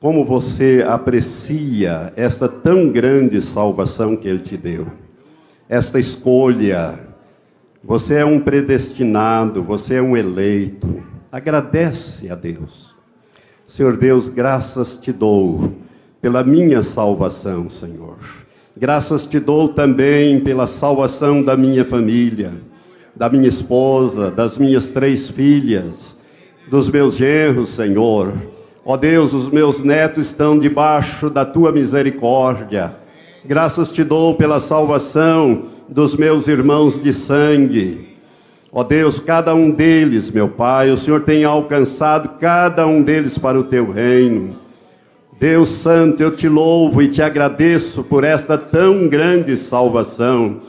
[0.00, 4.88] como você aprecia esta tão grande salvação que ele te deu.
[5.68, 7.06] Esta escolha.
[7.84, 11.17] Você é um predestinado, você é um eleito.
[11.30, 12.94] Agradece a Deus.
[13.66, 15.74] Senhor Deus, graças te dou
[16.20, 18.18] pela minha salvação, Senhor.
[18.76, 22.68] Graças te dou também pela salvação da minha família
[23.18, 26.16] da minha esposa, das minhas três filhas,
[26.70, 28.32] dos meus genros, Senhor.
[28.84, 32.94] Ó Deus, os meus netos estão debaixo da tua misericórdia.
[33.44, 38.07] Graças te dou pela salvação dos meus irmãos de sangue.
[38.70, 43.58] Ó Deus, cada um deles, meu Pai, o Senhor tem alcançado cada um deles para
[43.58, 44.56] o teu reino.
[45.40, 50.62] Deus Santo, eu te louvo e te agradeço por esta tão grande salvação.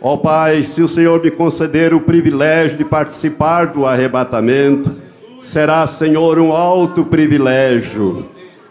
[0.00, 4.94] Ó Pai, se o Senhor me conceder o privilégio de participar do arrebatamento,
[5.40, 8.26] será, Senhor, um alto privilégio.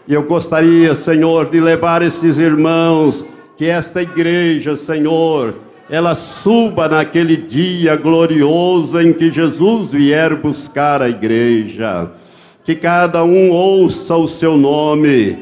[0.06, 3.24] E eu gostaria, Senhor, de levar esses irmãos,
[3.56, 5.54] que esta igreja, Senhor,
[5.88, 12.10] ela suba naquele dia glorioso em que Jesus vier buscar a igreja.
[12.64, 15.38] Que cada um ouça o seu nome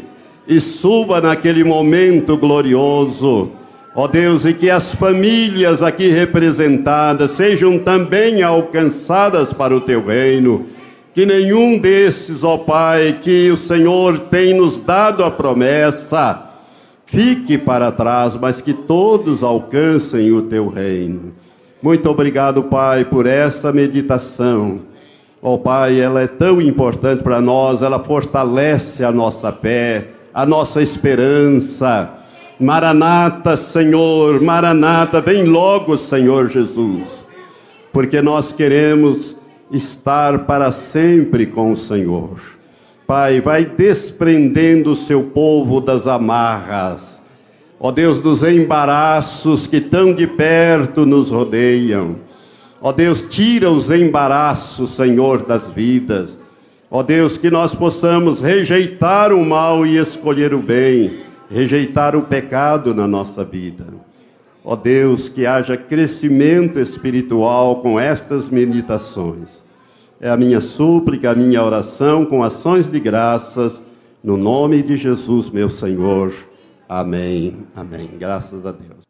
[0.46, 3.50] e suba naquele momento glorioso
[3.96, 10.66] Ó Deus, e que as famílias aqui representadas sejam também alcançadas para o teu reino.
[11.14, 16.42] Que nenhum desses, ó Pai, que o Senhor tem nos dado a promessa,
[17.06, 21.32] fique para trás, mas que todos alcancem o teu reino.
[21.82, 24.80] Muito obrigado, Pai, por essa meditação.
[25.42, 30.80] Ó Pai, ela é tão importante para nós, ela fortalece a nossa fé, a nossa
[30.80, 32.24] esperança
[32.58, 37.26] Maranata, Senhor, Maranata, vem logo, Senhor Jesus,
[37.92, 39.36] porque nós queremos
[39.72, 42.53] estar para sempre com o Senhor.
[43.06, 47.00] Pai, vai desprendendo o seu povo das amarras,
[47.78, 52.16] ó Deus, dos embaraços que tão de perto nos rodeiam.
[52.80, 56.38] Ó Deus, tira os embaraços, Senhor, das vidas.
[56.90, 62.94] Ó Deus, que nós possamos rejeitar o mal e escolher o bem rejeitar o pecado
[62.94, 63.86] na nossa vida.
[64.64, 69.63] Ó Deus, que haja crescimento espiritual com estas meditações.
[70.24, 73.82] É a minha súplica, a minha oração com ações de graças,
[74.22, 76.32] no nome de Jesus, meu Senhor.
[76.88, 77.58] Amém.
[77.76, 78.08] Amém.
[78.18, 79.03] Graças a Deus.